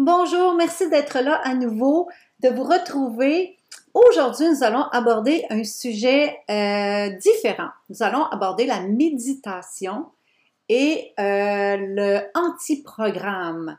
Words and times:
Bonjour, 0.00 0.54
merci 0.54 0.88
d'être 0.88 1.18
là 1.18 1.40
à 1.42 1.54
nouveau, 1.54 2.08
de 2.38 2.50
vous 2.50 2.62
retrouver. 2.62 3.58
Aujourd'hui, 3.92 4.48
nous 4.48 4.62
allons 4.62 4.84
aborder 4.92 5.44
un 5.50 5.64
sujet 5.64 6.38
euh, 6.48 7.08
différent. 7.16 7.70
Nous 7.90 8.00
allons 8.04 8.22
aborder 8.26 8.64
la 8.64 8.78
méditation 8.82 10.06
et 10.68 11.14
euh, 11.18 11.76
le 11.80 12.20
anti-programme. 12.36 13.76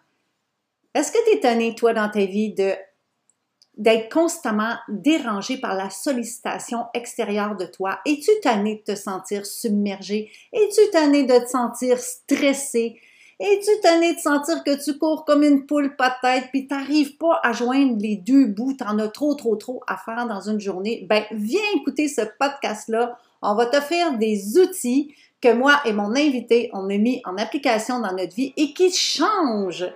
Est-ce 0.94 1.14
que 1.14 1.24
tu 1.24 1.38
es 1.38 1.40
tanné, 1.40 1.74
toi, 1.74 1.94
dans 1.94 2.10
ta 2.10 2.26
vie, 2.26 2.54
d'être 2.54 4.12
constamment 4.12 4.76
dérangé 4.90 5.58
par 5.58 5.74
la 5.74 5.90
sollicitation 5.90 6.88
extérieure 6.94 7.56
de 7.56 7.66
toi? 7.66 8.02
Es-tu 8.06 8.32
tanné 8.44 8.84
de 8.86 8.94
te 8.94 9.00
sentir 9.00 9.46
submergé? 9.46 10.30
Es-tu 10.52 10.82
tanné 10.92 11.24
de 11.24 11.40
te 11.40 11.48
sentir 11.48 11.98
stressé? 11.98 13.00
Es-tu 13.42 13.72
tanné 13.82 14.16
de 14.16 14.20
sentir 14.20 14.66
que 14.66 14.84
tu 14.84 14.98
cours 14.98 15.24
comme 15.24 15.44
une 15.44 15.66
poule 15.66 15.96
pas 15.96 16.10
de 16.10 16.16
tête 16.22 16.50
puis 16.52 16.68
t'arrives 16.68 17.16
pas 17.16 17.40
à 17.42 17.54
joindre 17.54 17.96
les 17.98 18.18
deux 18.18 18.48
bouts, 18.48 18.74
t'en 18.74 19.00
as 19.00 19.08
trop, 19.08 19.34
trop, 19.34 19.56
trop 19.56 19.82
à 19.88 19.96
faire 19.96 20.28
dans 20.28 20.42
une 20.42 20.60
journée? 20.60 21.06
Ben, 21.10 21.24
viens 21.32 21.62
écouter 21.74 22.10
ce 22.10 22.20
podcast-là. 22.38 23.18
On 23.42 23.56
va 23.56 23.68
t'offrir 23.68 24.18
des 24.18 24.60
outils 24.60 25.16
que 25.40 25.54
moi 25.54 25.80
et 25.86 25.94
mon 25.94 26.18
invité, 26.18 26.70
on 26.74 26.90
a 26.90 26.98
mis 26.98 27.22
en 27.24 27.38
application 27.38 28.02
dans 28.02 28.12
notre 28.12 28.36
vie 28.36 28.54
et 28.58 28.74
qui 28.74 28.92
changent 28.92 29.90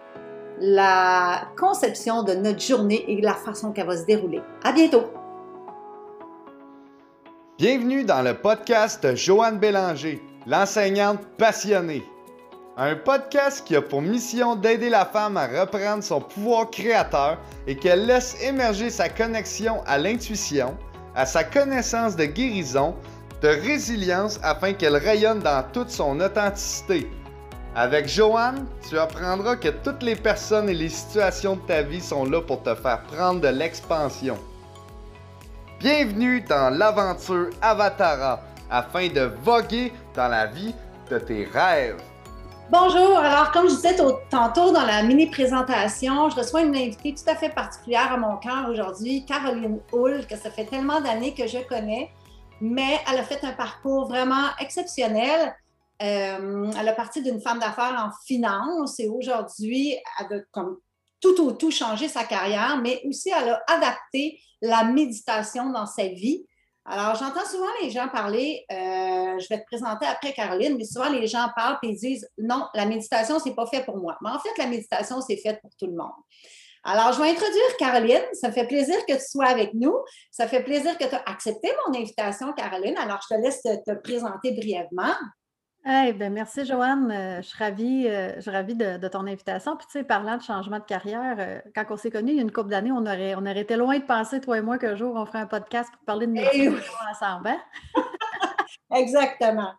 la 0.61 1.41
conception 1.59 2.23
de 2.23 2.35
notre 2.35 2.61
journée 2.61 3.03
et 3.09 3.19
la 3.19 3.33
façon 3.33 3.73
qu'elle 3.73 3.87
va 3.87 3.97
se 3.97 4.05
dérouler. 4.05 4.39
À 4.63 4.71
bientôt! 4.71 5.03
Bienvenue 7.57 8.05
dans 8.05 8.21
le 8.21 8.35
podcast 8.35 9.17
Joanne 9.17 9.59
Bélanger, 9.59 10.21
l'enseignante 10.47 11.19
passionnée. 11.37 12.03
Un 12.75 12.95
podcast 12.95 13.67
qui 13.67 13.75
a 13.75 13.83
pour 13.83 14.01
mission 14.01 14.55
d'aider 14.55 14.89
la 14.89 15.05
femme 15.05 15.37
à 15.37 15.45
reprendre 15.45 16.03
son 16.03 16.19
pouvoir 16.19 16.71
créateur 16.71 17.37
et 17.67 17.75
qu'elle 17.75 18.07
laisse 18.07 18.35
émerger 18.41 18.89
sa 18.89 19.09
connexion 19.09 19.83
à 19.85 19.99
l'intuition, 19.99 20.75
à 21.13 21.27
sa 21.27 21.43
connaissance 21.43 22.15
de 22.15 22.25
guérison, 22.25 22.95
de 23.43 23.49
résilience 23.49 24.39
afin 24.41 24.73
qu'elle 24.73 24.95
rayonne 24.95 25.37
dans 25.37 25.63
toute 25.71 25.91
son 25.91 26.19
authenticité. 26.19 27.07
Avec 27.75 28.07
Joanne, 28.07 28.65
tu 28.89 28.97
apprendras 28.97 29.55
que 29.57 29.69
toutes 29.69 30.01
les 30.01 30.15
personnes 30.15 30.67
et 30.67 30.73
les 30.73 30.89
situations 30.89 31.57
de 31.57 31.61
ta 31.67 31.83
vie 31.83 32.01
sont 32.01 32.25
là 32.25 32.41
pour 32.41 32.63
te 32.63 32.73
faire 32.73 33.03
prendre 33.03 33.39
de 33.39 33.49
l'expansion. 33.49 34.39
Bienvenue 35.79 36.41
dans 36.41 36.75
l'aventure 36.75 37.51
Avatara 37.61 38.41
afin 38.71 39.09
de 39.09 39.29
voguer 39.43 39.93
dans 40.15 40.27
la 40.27 40.47
vie 40.47 40.73
de 41.11 41.19
tes 41.19 41.45
rêves. 41.45 42.01
Bonjour. 42.75 43.19
Alors, 43.19 43.51
comme 43.51 43.69
je 43.69 43.75
disais 43.75 43.95
tantôt 44.31 44.71
dans 44.71 44.83
la 44.83 45.03
mini-présentation, 45.03 46.31
je 46.31 46.37
reçois 46.37 46.63
une 46.63 46.75
invitée 46.75 47.13
tout 47.13 47.29
à 47.29 47.35
fait 47.35 47.49
particulière 47.49 48.11
à 48.11 48.17
mon 48.17 48.37
cœur 48.37 48.67
aujourd'hui, 48.67 49.27
Caroline 49.27 49.79
Hull, 49.91 50.25
que 50.25 50.35
ça 50.35 50.49
fait 50.49 50.65
tellement 50.65 50.99
d'années 50.99 51.35
que 51.35 51.45
je 51.45 51.59
connais, 51.59 52.09
mais 52.61 52.99
elle 53.07 53.19
a 53.19 53.23
fait 53.23 53.43
un 53.43 53.51
parcours 53.51 54.07
vraiment 54.07 54.47
exceptionnel. 54.59 55.55
Euh, 56.01 56.71
elle 56.75 56.89
a 56.89 56.93
parti 56.93 57.21
d'une 57.21 57.39
femme 57.39 57.59
d'affaires 57.59 57.95
en 57.95 58.09
finance 58.25 58.99
et 58.99 59.07
aujourd'hui, 59.07 59.95
elle 60.19 60.39
a 60.39 60.41
comme 60.49 60.77
tout 61.21 61.39
au 61.43 61.51
tout 61.51 61.69
changé 61.69 62.07
sa 62.07 62.23
carrière, 62.23 62.81
mais 62.81 63.03
aussi 63.07 63.29
elle 63.29 63.49
a 63.49 63.61
adapté 63.67 64.39
la 64.63 64.83
méditation 64.83 65.69
dans 65.69 65.85
sa 65.85 66.07
vie. 66.07 66.43
Alors, 66.85 67.15
j'entends 67.15 67.45
souvent 67.45 67.69
les 67.81 67.89
gens 67.89 68.09
parler, 68.09 68.65
euh, 68.69 69.39
je 69.39 69.47
vais 69.49 69.59
te 69.59 69.65
présenter 69.65 70.05
après 70.05 70.33
Caroline, 70.33 70.75
mais 70.77 70.83
souvent 70.83 71.09
les 71.09 71.27
gens 71.27 71.47
parlent 71.55 71.77
et 71.81 71.93
disent 71.93 72.27
non, 72.37 72.67
la 72.73 72.85
méditation, 72.85 73.39
c'est 73.39 73.55
pas 73.55 73.65
fait 73.67 73.85
pour 73.85 73.97
moi. 73.97 74.17
Mais 74.21 74.29
en 74.29 74.39
fait, 74.39 74.49
la 74.57 74.67
méditation, 74.67 75.21
c'est 75.21 75.37
fait 75.37 75.59
pour 75.61 75.71
tout 75.79 75.85
le 75.85 75.93
monde. 75.93 76.11
Alors, 76.83 77.13
je 77.13 77.21
vais 77.21 77.29
introduire 77.29 77.77
Caroline. 77.79 78.23
Ça 78.33 78.51
fait 78.51 78.67
plaisir 78.67 78.97
que 79.07 79.13
tu 79.13 79.25
sois 79.25 79.45
avec 79.45 79.73
nous. 79.73 79.95
Ça 80.31 80.49
fait 80.49 80.61
plaisir 80.61 80.97
que 80.97 81.05
tu 81.05 81.15
as 81.15 81.23
accepté 81.25 81.71
mon 81.87 81.97
invitation, 81.97 82.51
Caroline. 82.51 82.97
Alors, 82.97 83.19
je 83.29 83.35
te 83.35 83.41
laisse 83.41 83.61
te 83.61 83.93
présenter 84.01 84.51
brièvement. 84.51 85.13
Ben, 85.85 86.31
merci, 86.31 86.65
Joanne. 86.65 87.11
Euh, 87.11 87.41
je 87.41 87.47
suis 87.47 87.57
ravie, 87.57 88.07
euh, 88.07 88.35
je 88.35 88.41
suis 88.41 88.51
ravie 88.51 88.75
de, 88.75 89.07
ton 89.09 89.27
invitation. 89.27 89.75
Puis, 89.75 89.85
tu 89.87 89.99
sais, 89.99 90.03
parlant 90.03 90.37
de 90.37 90.41
changement 90.41 90.79
de 90.79 90.85
carrière, 90.85 91.35
euh, 91.39 91.59
quand 91.75 91.83
on 91.89 91.97
s'est 91.97 92.11
connus 92.11 92.31
il 92.31 92.35
y 92.37 92.39
a 92.39 92.41
une 92.41 92.51
couple 92.51 92.69
d'années, 92.69 92.91
on 92.91 93.01
aurait, 93.01 93.35
on 93.35 93.41
aurait 93.41 93.61
été 93.61 93.75
loin 93.75 93.97
de 93.99 94.03
penser, 94.03 94.39
toi 94.39 94.57
et 94.57 94.61
moi, 94.61 94.77
qu'un 94.77 94.95
jour, 94.95 95.13
on 95.15 95.25
ferait 95.25 95.39
un 95.39 95.47
podcast 95.47 95.91
pour 95.91 96.03
parler 96.05 96.27
de 96.27 96.31
médecine 96.31 96.75
eh 96.77 97.11
ensemble. 97.11 97.49
Hein? 97.49 97.59
Exactement. 98.95 99.73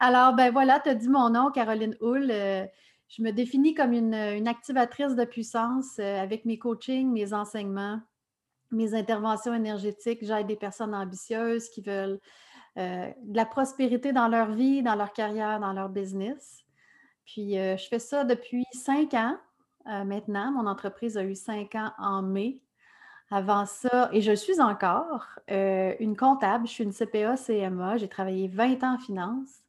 Alors, 0.00 0.34
ben 0.34 0.50
voilà, 0.52 0.80
tu 0.80 0.88
as 0.88 0.94
dit 0.94 1.08
mon 1.08 1.30
nom, 1.30 1.50
Caroline 1.50 1.96
Hull. 2.00 2.28
je 2.28 3.22
me 3.22 3.30
définis 3.30 3.74
comme 3.74 3.92
une, 3.92 4.14
une 4.14 4.48
activatrice 4.48 5.14
de 5.14 5.24
puissance 5.24 5.98
avec 5.98 6.44
mes 6.44 6.58
coachings, 6.58 7.12
mes 7.12 7.32
enseignements, 7.32 8.00
mes 8.70 8.94
interventions 8.94 9.52
énergétiques. 9.52 10.20
J'aide 10.22 10.46
des 10.46 10.56
personnes 10.56 10.94
ambitieuses 10.94 11.68
qui 11.68 11.82
veulent 11.82 12.20
euh, 12.78 13.10
de 13.22 13.36
la 13.36 13.46
prospérité 13.46 14.12
dans 14.12 14.28
leur 14.28 14.50
vie, 14.52 14.82
dans 14.82 14.94
leur 14.94 15.12
carrière, 15.12 15.60
dans 15.60 15.72
leur 15.72 15.88
business. 15.88 16.64
Puis, 17.24 17.58
euh, 17.58 17.76
je 17.76 17.88
fais 17.88 17.98
ça 17.98 18.24
depuis 18.24 18.64
cinq 18.72 19.14
ans 19.14 19.36
euh, 19.86 20.04
maintenant. 20.04 20.52
Mon 20.52 20.66
entreprise 20.66 21.16
a 21.16 21.24
eu 21.24 21.34
cinq 21.34 21.74
ans 21.74 21.92
en 21.98 22.22
mai. 22.22 22.60
Avant 23.30 23.66
ça, 23.66 24.08
et 24.12 24.20
je 24.20 24.30
suis 24.30 24.60
encore 24.60 25.26
une 25.48 26.16
comptable, 26.16 26.68
je 26.68 26.72
suis 26.72 26.84
une 26.84 26.92
CPA-CMA, 26.92 27.96
j'ai 27.96 28.08
travaillé 28.08 28.46
20 28.46 28.84
ans 28.84 28.94
en 28.94 28.98
finance. 28.98 29.65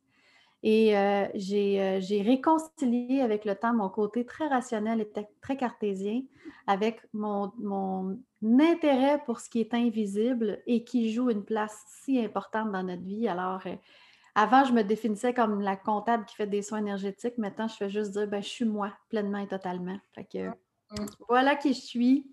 Et 0.64 0.94
j'ai 1.36 2.22
réconcilié 2.22 3.22
avec 3.22 3.46
le 3.46 3.56
temps 3.56 3.74
mon 3.74 3.90
côté 3.90 4.26
très 4.26 4.48
rationnel 4.48 5.02
et 5.02 5.12
très 5.42 5.56
cartésien 5.56 6.22
avec 6.68 7.02
mon, 7.14 7.52
mon, 7.58 8.20
intérêt 8.44 9.24
pour 9.26 9.40
ce 9.40 9.50
qui 9.50 9.62
est 9.62 9.74
invisible 9.74 10.62
et 10.68 10.84
qui 10.84 11.12
joue 11.12 11.32
une 11.32 11.44
place 11.44 11.84
si 12.04 12.20
importante 12.20 12.72
dans 12.72 12.84
notre 12.84 13.04
vie. 13.04 13.28
Alors, 13.28 13.62
euh, 13.66 13.76
avant, 14.36 14.64
je 14.66 14.74
me 14.74 14.84
définissais 14.84 15.34
comme 15.34 15.62
la 15.62 15.76
comptable 15.76 16.26
qui 16.26 16.36
fait 16.36 16.46
des 16.46 16.62
soins 16.62 16.80
énergétiques. 16.80 17.38
Maintenant, 17.38 17.68
je 17.68 17.76
fais 17.76 17.90
juste 17.90 18.12
dire, 18.12 18.28
ben, 18.28 18.44
je 18.44 18.50
suis 18.50 18.66
moi, 18.66 18.94
pleinement 19.10 19.40
et 19.40 19.48
totalement. 19.48 19.98
Fait 20.14 20.26
que, 20.26 20.50
mmh. 20.50 21.06
voilà 21.28 21.56
qui 21.56 21.74
je 21.74 21.82
suis. 21.82 22.32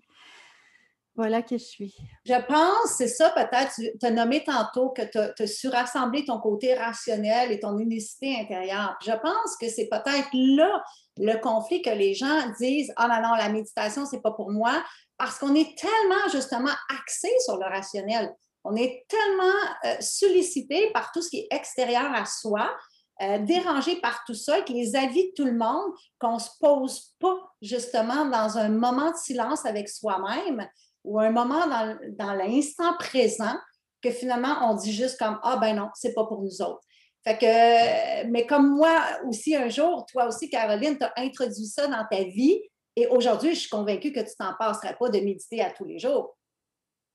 Voilà 1.17 1.41
qui 1.41 1.57
je 1.57 1.63
suis. 1.63 1.95
Je 2.25 2.45
pense, 2.45 2.95
c'est 2.97 3.07
ça 3.07 3.29
peut-être, 3.29 3.73
tu 3.75 4.05
as 4.05 4.11
nommé 4.11 4.43
tantôt 4.43 4.89
que 4.89 5.01
tu 5.03 5.43
as, 5.43 5.47
surassemblé 5.47 6.25
ton 6.25 6.39
côté 6.39 6.73
rationnel 6.73 7.53
et 7.53 7.59
ton 7.61 7.77
unicité 7.77 8.37
intérieure. 8.37 8.97
Je 9.01 9.11
pense 9.11 9.55
que 9.59 9.69
c'est 9.69 9.87
peut-être 9.87 10.27
là 10.33 10.83
le 11.17 11.39
conflit 11.39 11.81
que 11.81 11.89
les 11.89 12.13
gens 12.13 12.51
disent 12.59 12.91
Ah 12.97 13.07
non, 13.07 13.29
non, 13.29 13.35
la 13.35 13.47
méditation, 13.47 14.05
c'est 14.05 14.21
pas 14.21 14.31
pour 14.31 14.51
moi, 14.51 14.83
parce 15.17 15.39
qu'on 15.39 15.55
est 15.55 15.77
tellement 15.77 16.29
justement 16.31 16.73
axé 16.89 17.29
sur 17.45 17.57
le 17.57 17.65
rationnel. 17.65 18.33
On 18.65 18.75
est 18.75 19.05
tellement 19.07 19.59
euh, 19.85 19.95
sollicité 20.01 20.91
par 20.91 21.11
tout 21.13 21.21
ce 21.21 21.29
qui 21.29 21.39
est 21.39 21.47
extérieur 21.55 22.13
à 22.13 22.25
soi, 22.25 22.75
euh, 23.21 23.39
dérangé 23.39 24.01
par 24.01 24.23
tout 24.25 24.33
ça, 24.33 24.55
avec 24.55 24.67
les 24.67 24.97
avis 24.97 25.29
de 25.29 25.33
tout 25.37 25.45
le 25.45 25.55
monde, 25.55 25.93
qu'on 26.19 26.33
ne 26.33 26.39
se 26.39 26.49
pose 26.59 27.13
pas 27.21 27.37
justement 27.61 28.25
dans 28.25 28.57
un 28.57 28.67
moment 28.67 29.11
de 29.11 29.17
silence 29.17 29.65
avec 29.65 29.87
soi-même 29.87 30.67
ou 31.05 31.19
un 31.19 31.31
moment 31.31 31.67
dans, 31.67 31.97
dans 32.17 32.33
l'instant 32.33 32.95
présent 32.97 33.55
que 34.01 34.11
finalement 34.11 34.69
on 34.69 34.75
dit 34.75 34.93
juste 34.93 35.17
comme 35.17 35.39
Ah 35.43 35.57
ben 35.57 35.75
non, 35.75 35.89
c'est 35.93 36.13
pas 36.13 36.25
pour 36.25 36.41
nous 36.41 36.61
autres. 36.61 36.81
Fait 37.25 37.37
que, 37.37 38.27
mais 38.29 38.45
comme 38.45 38.75
moi 38.75 39.01
aussi 39.27 39.55
un 39.55 39.67
jour, 39.67 40.05
toi 40.05 40.27
aussi, 40.27 40.47
Caroline, 40.47 40.95
tu 40.97 41.03
as 41.03 41.13
introduit 41.17 41.65
ça 41.65 41.87
dans 41.87 42.05
ta 42.09 42.23
vie. 42.23 42.61
Et 42.95 43.07
aujourd'hui, 43.07 43.55
je 43.55 43.61
suis 43.61 43.69
convaincue 43.69 44.11
que 44.11 44.19
tu 44.19 44.35
t'en 44.37 44.53
passerais 44.57 44.95
pas 44.95 45.09
de 45.09 45.19
méditer 45.19 45.61
à 45.61 45.71
tous 45.71 45.85
les 45.85 45.97
jours. 45.97 46.37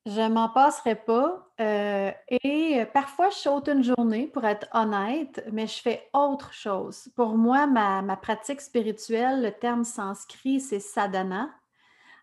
Je 0.07 0.29
m'en 0.29 0.49
passerai 0.49 0.97
pas. 0.97 1.47
Euh, 1.61 2.11
et 2.29 2.85
parfois, 2.93 3.31
je 3.31 3.37
saute 3.37 3.69
une 3.69 3.85
journée, 3.85 4.27
pour 4.27 4.45
être 4.45 4.67
honnête, 4.73 5.45
mais 5.53 5.69
je 5.69 5.81
fais 5.81 6.09
autre 6.13 6.53
chose. 6.53 7.09
Pour 7.15 7.37
moi, 7.37 7.67
ma, 7.67 8.03
ma 8.03 8.17
pratique 8.17 8.61
spirituelle, 8.61 9.43
le 9.43 9.53
terme 9.53 9.85
sanskrit, 9.85 10.59
c'est 10.59 10.81
sadhana. 10.81 11.51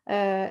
Euh, 0.09 0.49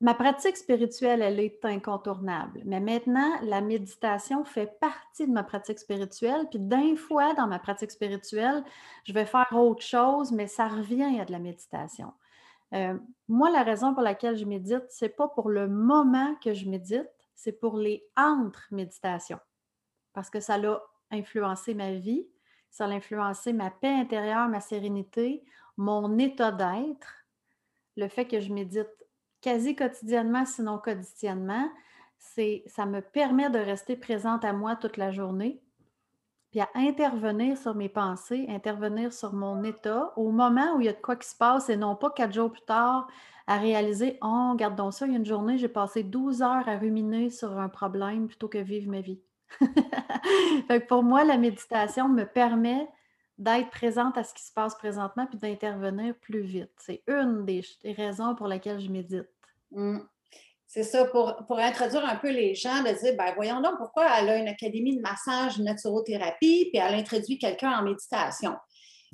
ma 0.00 0.14
pratique 0.14 0.56
spirituelle, 0.56 1.20
elle 1.20 1.38
est 1.38 1.62
incontournable. 1.64 2.62
Mais 2.64 2.80
maintenant, 2.80 3.38
la 3.42 3.60
méditation 3.60 4.44
fait 4.44 4.78
partie 4.80 5.26
de 5.26 5.32
ma 5.32 5.42
pratique 5.42 5.78
spirituelle. 5.78 6.46
Puis 6.48 6.58
d'un 6.58 6.96
fois, 6.96 7.34
dans 7.34 7.46
ma 7.46 7.58
pratique 7.58 7.90
spirituelle, 7.90 8.64
je 9.04 9.12
vais 9.12 9.26
faire 9.26 9.48
autre 9.52 9.82
chose, 9.82 10.32
mais 10.32 10.46
ça 10.46 10.68
revient 10.68 11.20
à 11.20 11.24
de 11.26 11.32
la 11.32 11.38
méditation. 11.38 12.12
Euh, 12.72 12.98
moi, 13.28 13.50
la 13.50 13.62
raison 13.62 13.92
pour 13.92 14.02
laquelle 14.02 14.36
je 14.36 14.46
médite, 14.46 14.84
c'est 14.88 15.10
pas 15.14 15.28
pour 15.28 15.50
le 15.50 15.68
moment 15.68 16.34
que 16.42 16.54
je 16.54 16.68
médite, 16.68 17.08
c'est 17.34 17.52
pour 17.52 17.76
les 17.76 18.02
entre-méditations. 18.16 19.40
Parce 20.14 20.30
que 20.30 20.40
ça 20.40 20.54
a 20.54 20.80
influencé 21.10 21.74
ma 21.74 21.92
vie, 21.92 22.26
ça 22.70 22.86
a 22.86 22.88
influencé 22.88 23.52
ma 23.52 23.70
paix 23.70 23.92
intérieure, 23.92 24.48
ma 24.48 24.60
sérénité, 24.60 25.44
mon 25.76 26.18
état 26.18 26.52
d'être 26.52 27.23
le 27.96 28.08
fait 28.08 28.26
que 28.26 28.40
je 28.40 28.52
médite 28.52 28.88
quasi 29.40 29.76
quotidiennement, 29.76 30.44
sinon 30.44 30.78
quotidiennement, 30.78 31.68
c'est, 32.18 32.64
ça 32.66 32.86
me 32.86 33.00
permet 33.00 33.50
de 33.50 33.58
rester 33.58 33.96
présente 33.96 34.44
à 34.44 34.52
moi 34.52 34.76
toute 34.76 34.96
la 34.96 35.12
journée. 35.12 35.60
puis 36.50 36.60
à 36.60 36.68
intervenir 36.74 37.58
sur 37.58 37.74
mes 37.74 37.88
pensées, 37.88 38.46
intervenir 38.48 39.12
sur 39.12 39.34
mon 39.34 39.62
état 39.64 40.12
au 40.16 40.30
moment 40.30 40.76
où 40.76 40.80
il 40.80 40.86
y 40.86 40.88
a 40.88 40.92
de 40.92 41.00
quoi 41.00 41.16
qui 41.16 41.28
se 41.28 41.36
passe 41.36 41.68
et 41.68 41.76
non 41.76 41.96
pas 41.96 42.10
quatre 42.10 42.32
jours 42.32 42.50
plus 42.50 42.62
tard 42.62 43.08
à 43.46 43.58
réaliser 43.58 44.18
Oh, 44.22 44.50
regarde 44.52 44.76
donc 44.76 44.94
ça, 44.94 45.06
il 45.06 45.12
y 45.12 45.14
a 45.14 45.18
une 45.18 45.26
journée, 45.26 45.58
j'ai 45.58 45.68
passé 45.68 46.02
12 46.02 46.42
heures 46.42 46.68
à 46.68 46.78
ruminer 46.78 47.30
sur 47.30 47.58
un 47.58 47.68
problème 47.68 48.28
plutôt 48.28 48.48
que 48.48 48.58
vivre 48.58 48.90
ma 48.90 49.00
vie. 49.00 49.20
pour 50.88 51.02
moi, 51.02 51.24
la 51.24 51.36
méditation 51.36 52.08
me 52.08 52.24
permet 52.24 52.88
d'être 53.38 53.70
présente 53.70 54.16
à 54.16 54.24
ce 54.24 54.32
qui 54.32 54.44
se 54.44 54.52
passe 54.52 54.74
présentement 54.76 55.26
puis 55.26 55.38
d'intervenir 55.38 56.14
plus 56.20 56.42
vite. 56.42 56.72
C'est 56.78 57.02
une 57.08 57.44
des, 57.44 57.64
raisons 57.84 58.34
pour 58.34 58.46
lesquelles 58.46 58.80
je 58.80 58.90
médite. 58.90 59.28
Mmh. 59.72 59.98
C'est 60.66 60.82
ça, 60.82 61.04
pour, 61.04 61.36
introduire 61.50 62.04
un 62.04 62.16
peu 62.16 62.30
les 62.30 62.54
gens, 62.54 62.82
de 62.82 62.98
dire, 62.98 63.14
ben 63.16 63.32
voyons 63.36 63.60
donc 63.60 63.76
pourquoi 63.78 64.06
elle 64.18 64.28
a 64.28 64.36
une 64.36 64.48
académie 64.48 64.96
de 64.96 65.02
massage, 65.02 65.58
naturothérapie, 65.58 66.70
puis 66.72 66.82
elle 66.82 66.94
introduit 66.94 67.38
quelqu'un 67.38 67.78
en 67.78 67.82
méditation. 67.82 68.56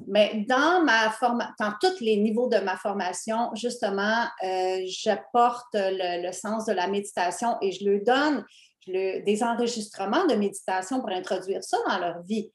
Mais 0.07 0.47
dans 0.49 0.83
ma 0.85 1.11
formation, 1.11 1.53
dans 1.59 1.73
tous 1.81 2.01
les 2.01 2.17
niveaux 2.17 2.49
de 2.49 2.59
ma 2.59 2.77
formation, 2.77 3.51
justement, 3.55 4.25
euh, 4.43 4.81
j'apporte 4.87 5.75
le, 5.75 6.33
sens 6.33 6.65
de 6.67 6.73
la 6.73 6.87
méditation 6.87 7.57
et 7.61 7.73
je 7.73 7.89
leur 7.89 8.03
donne 8.05 8.45
des 8.87 9.43
enregistrements 9.43 10.27
de 10.27 10.35
méditation 10.35 11.01
pour 11.01 11.11
introduire 11.11 11.63
ça 11.63 11.77
dans 11.87 11.99
leur 11.99 12.23
vie. 12.23 12.51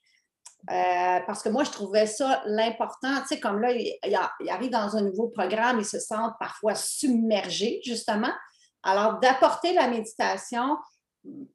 Euh, 0.72 1.20
parce 1.28 1.44
que 1.44 1.50
moi, 1.50 1.64
je 1.64 1.72
trouvais 1.72 2.08
ça 2.08 2.42
l'important. 2.46 3.22
Tu 3.22 3.28
sais, 3.28 3.40
comme 3.40 3.62
là, 3.62 3.72
ils 3.72 3.98
il 4.04 4.50
arrivent 4.50 4.72
dans 4.72 4.96
un 4.96 5.02
nouveau 5.02 5.28
programme, 5.28 5.80
ils 5.80 5.86
se 5.86 6.00
sentent 6.00 6.34
parfois 6.40 6.76
submergés, 6.76 7.82
justement. 7.86 8.32
Alors, 8.84 9.20
d'apporter 9.20 9.74
la 9.74 9.88
méditation, 9.88 10.78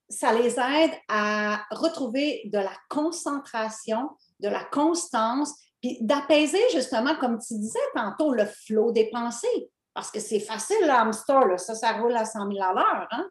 ça 0.09 0.33
les 0.33 0.59
aide 0.59 0.93
à 1.09 1.65
retrouver 1.71 2.43
de 2.45 2.59
la 2.59 2.73
concentration, 2.89 4.11
de 4.41 4.49
la 4.49 4.65
constance, 4.65 5.55
puis 5.81 5.99
d'apaiser 6.01 6.63
justement, 6.73 7.15
comme 7.17 7.39
tu 7.39 7.55
disais 7.55 7.79
tantôt, 7.95 8.33
le 8.33 8.47
flot 8.47 8.93
des 8.93 9.11
pensées. 9.11 9.71
Parce 9.95 10.11
que 10.11 10.21
c'est 10.21 10.41
facile, 10.41 10.87
l'hamster, 10.87 11.59
ça, 11.59 11.75
ça 11.75 11.93
roule 11.93 12.17
à 12.17 12.25
100 12.25 12.51
000 12.53 12.63
à 12.63 12.73
l'heure. 12.75 13.09
Hein? 13.11 13.29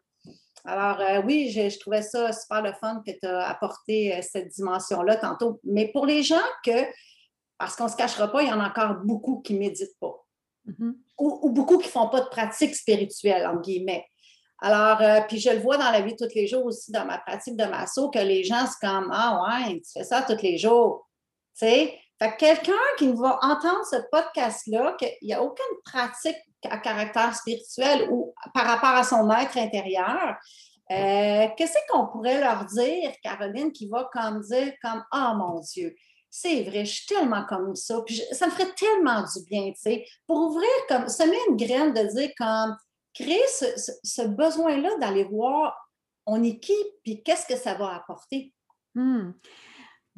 Alors, 0.64 1.00
euh, 1.00 1.22
oui, 1.24 1.50
je, 1.50 1.78
trouvais 1.78 2.02
ça 2.02 2.32
super 2.32 2.62
le 2.62 2.72
fun 2.72 3.02
que 3.06 3.12
tu 3.12 3.26
as 3.26 3.48
apporté 3.48 4.14
euh, 4.14 4.20
cette 4.22 4.48
dimension-là 4.48 5.16
tantôt. 5.16 5.60
Mais 5.64 5.88
pour 5.88 6.06
les 6.06 6.22
gens 6.22 6.36
que, 6.64 6.84
parce 7.58 7.76
qu'on 7.76 7.84
ne 7.84 7.90
se 7.90 7.96
cachera 7.96 8.30
pas, 8.30 8.42
il 8.42 8.48
y 8.48 8.52
en 8.52 8.60
a 8.60 8.68
encore 8.68 8.96
beaucoup 9.04 9.40
qui 9.40 9.54
ne 9.54 9.60
méditent 9.60 9.98
pas. 10.00 10.14
Mm-hmm. 10.66 10.92
ou, 11.18 11.50
beaucoup 11.50 11.78
qui 11.78 11.86
ne 11.86 11.92
font 11.92 12.08
pas 12.08 12.20
de 12.20 12.28
pratique 12.28 12.76
spirituelle, 12.76 13.46
en 13.46 13.56
guillemets. 13.56 14.06
Alors, 14.60 15.00
euh, 15.00 15.20
puis 15.26 15.38
je 15.38 15.50
le 15.50 15.58
vois 15.58 15.78
dans 15.78 15.90
la 15.90 16.02
vie 16.02 16.14
de 16.14 16.26
tous 16.26 16.34
les 16.34 16.46
jours 16.46 16.66
aussi, 16.66 16.92
dans 16.92 17.06
ma 17.06 17.18
pratique 17.18 17.56
de 17.56 17.64
masso, 17.64 18.10
que 18.10 18.18
les 18.18 18.44
gens, 18.44 18.66
c'est 18.66 18.86
comme 18.86 19.10
Ah 19.12 19.42
ouais, 19.42 19.80
tu 19.80 19.90
fais 19.92 20.04
ça 20.04 20.22
tous 20.22 20.42
les 20.42 20.58
jours. 20.58 21.08
Tu 21.58 21.66
sais? 21.66 21.98
Fait 22.20 22.32
que 22.32 22.36
quelqu'un 22.36 22.72
qui 22.98 23.12
va 23.12 23.38
entendre 23.42 23.84
ce 23.90 23.96
podcast-là, 24.12 24.94
qu'il 24.98 25.08
n'y 25.22 25.32
a 25.32 25.42
aucune 25.42 25.76
pratique 25.84 26.36
à 26.64 26.76
caractère 26.76 27.34
spirituel 27.34 28.08
ou 28.10 28.34
par 28.52 28.66
rapport 28.66 28.90
à 28.90 29.04
son 29.04 29.30
être 29.30 29.56
intérieur, 29.56 30.36
euh, 30.90 31.46
qu'est-ce 31.56 31.78
qu'on 31.88 32.08
pourrait 32.08 32.40
leur 32.40 32.66
dire, 32.66 33.12
Caroline, 33.22 33.72
qui 33.72 33.88
va 33.88 34.10
comme 34.12 34.40
dire 34.42 34.72
comme 34.82 35.02
Ah 35.10 35.34
mon 35.34 35.60
Dieu, 35.60 35.94
c'est 36.28 36.62
vrai, 36.62 36.84
je 36.84 36.92
suis 36.92 37.06
tellement 37.06 37.44
comme 37.46 37.74
ça, 37.74 38.00
puis 38.04 38.22
ça 38.32 38.46
me 38.46 38.50
ferait 38.50 38.72
tellement 38.74 39.22
du 39.22 39.44
bien, 39.46 39.72
tu 39.72 39.80
sais, 39.80 40.06
pour 40.26 40.38
ouvrir 40.38 40.68
comme, 40.88 41.08
semer 41.08 41.38
une 41.48 41.56
graine 41.56 41.92
de 41.92 42.02
dire 42.02 42.30
comme, 42.38 42.76
créer 43.14 43.42
ce, 43.48 44.26
besoin-là 44.26 44.96
d'aller 45.00 45.24
voir 45.24 45.76
on 46.26 46.42
est 46.44 46.60
qui, 46.60 46.74
puis 47.02 47.22
qu'est-ce 47.22 47.46
que 47.46 47.56
ça 47.56 47.74
va 47.74 47.94
apporter. 47.94 48.52
Hmm. 48.94 49.32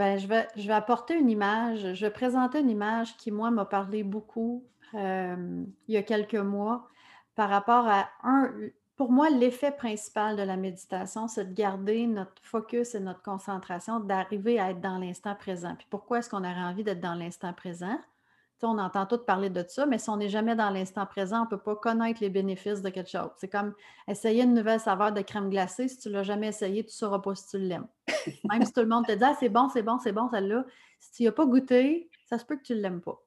Ben, 0.03 0.19
je, 0.19 0.27
vais, 0.27 0.73
apporter 0.73 1.15
une 1.15 1.31
image, 1.31 1.95
je 1.95 2.07
vais 2.07 2.11
présenter 2.11 2.59
une 2.59 2.71
image 2.71 3.17
qui, 3.19 3.31
moi, 3.31 3.53
m'a 3.53 3.65
parlé 3.65 4.03
beaucoup 4.03 4.65
il 4.95 5.65
y 5.87 5.97
a 5.97 6.03
quelques 6.03 6.35
mois 6.35 6.89
par 7.37 7.49
rapport 7.49 7.87
à 7.87 8.09
un. 8.25 8.53
Pour 8.97 9.13
moi, 9.13 9.31
l'effet 9.31 9.71
principal 9.71 10.37
de 10.37 10.43
la 10.43 10.57
méditation, 10.57 11.29
c'est 11.29 11.45
de 11.45 11.55
garder 11.55 12.09
notre 12.09 12.43
focus 12.43 12.97
et 12.97 13.01
notre 13.01 13.23
concentration, 13.23 14.01
d'arriver 14.01 14.59
à 14.59 14.71
être 14.71 14.81
dans 14.81 14.99
l'instant 14.99 15.37
présent. 15.37 15.77
Puis 15.77 15.87
pourquoi 15.89 16.19
est-ce 16.19 16.29
qu'on 16.29 16.43
aurait 16.43 16.65
envie 16.65 16.83
d'être 16.83 17.01
dans 17.01 17.15
l'instant 17.15 17.53
présent? 17.53 17.97
On 18.67 18.79
entend 18.79 19.07
tout 19.07 19.19
parler 19.19 19.51
de 19.51 19.65
ça, 19.67 19.87
mais 19.87 19.99
si 19.99 20.09
on 20.11 20.17
n'est 20.17 20.29
jamais 20.29 20.55
dans 20.55 20.71
l'instant 20.71 21.07
présent, 21.07 21.41
on 21.41 21.45
ne 21.45 21.51
peut 21.51 21.59
pas 21.59 21.77
connaître 21.77 22.21
les 22.21 22.31
bénéfices 22.31 22.83
de 22.83 22.91
quelque 22.91 23.11
chose. 23.11 23.31
C'est 23.37 23.49
comme 23.49 23.75
essayer 24.09 24.43
une 24.43 24.55
nouvelle 24.55 24.81
saveur 24.81 25.13
de 25.13 25.21
crème 25.21 25.51
glacée. 25.51 25.89
Si 25.89 25.99
tu 25.99 26.09
ne 26.09 26.15
l'as 26.15 26.23
jamais 26.23 26.49
essayé, 26.49 26.83
tu 26.83 26.89
ne 26.89 26.93
sauras 26.93 27.19
pas 27.19 27.35
si 27.35 27.49
tu 27.49 27.59
l'aimes. 27.59 27.87
Même 28.51 28.65
si 28.65 28.73
tout 28.73 28.81
le 28.81 28.87
monde 28.87 29.07
te 29.07 29.13
dit 29.13 29.25
ah, 29.25 29.35
c'est 29.39 29.49
bon, 29.49 29.69
c'est 29.69 29.83
bon, 29.83 29.99
c'est 29.99 30.13
bon, 30.13 30.29
celle-là. 30.31 30.65
Si 31.01 31.13
tu 31.13 31.23
n'y 31.23 31.29
as 31.29 31.33
pas 31.33 31.47
goûté, 31.47 32.11
ça 32.27 32.39
se 32.39 32.45
peut 32.45 32.57
que 32.57 32.63
tu 32.63 32.75
ne 32.75 32.81
l'aimes 32.81 33.01
pas. 33.01 33.21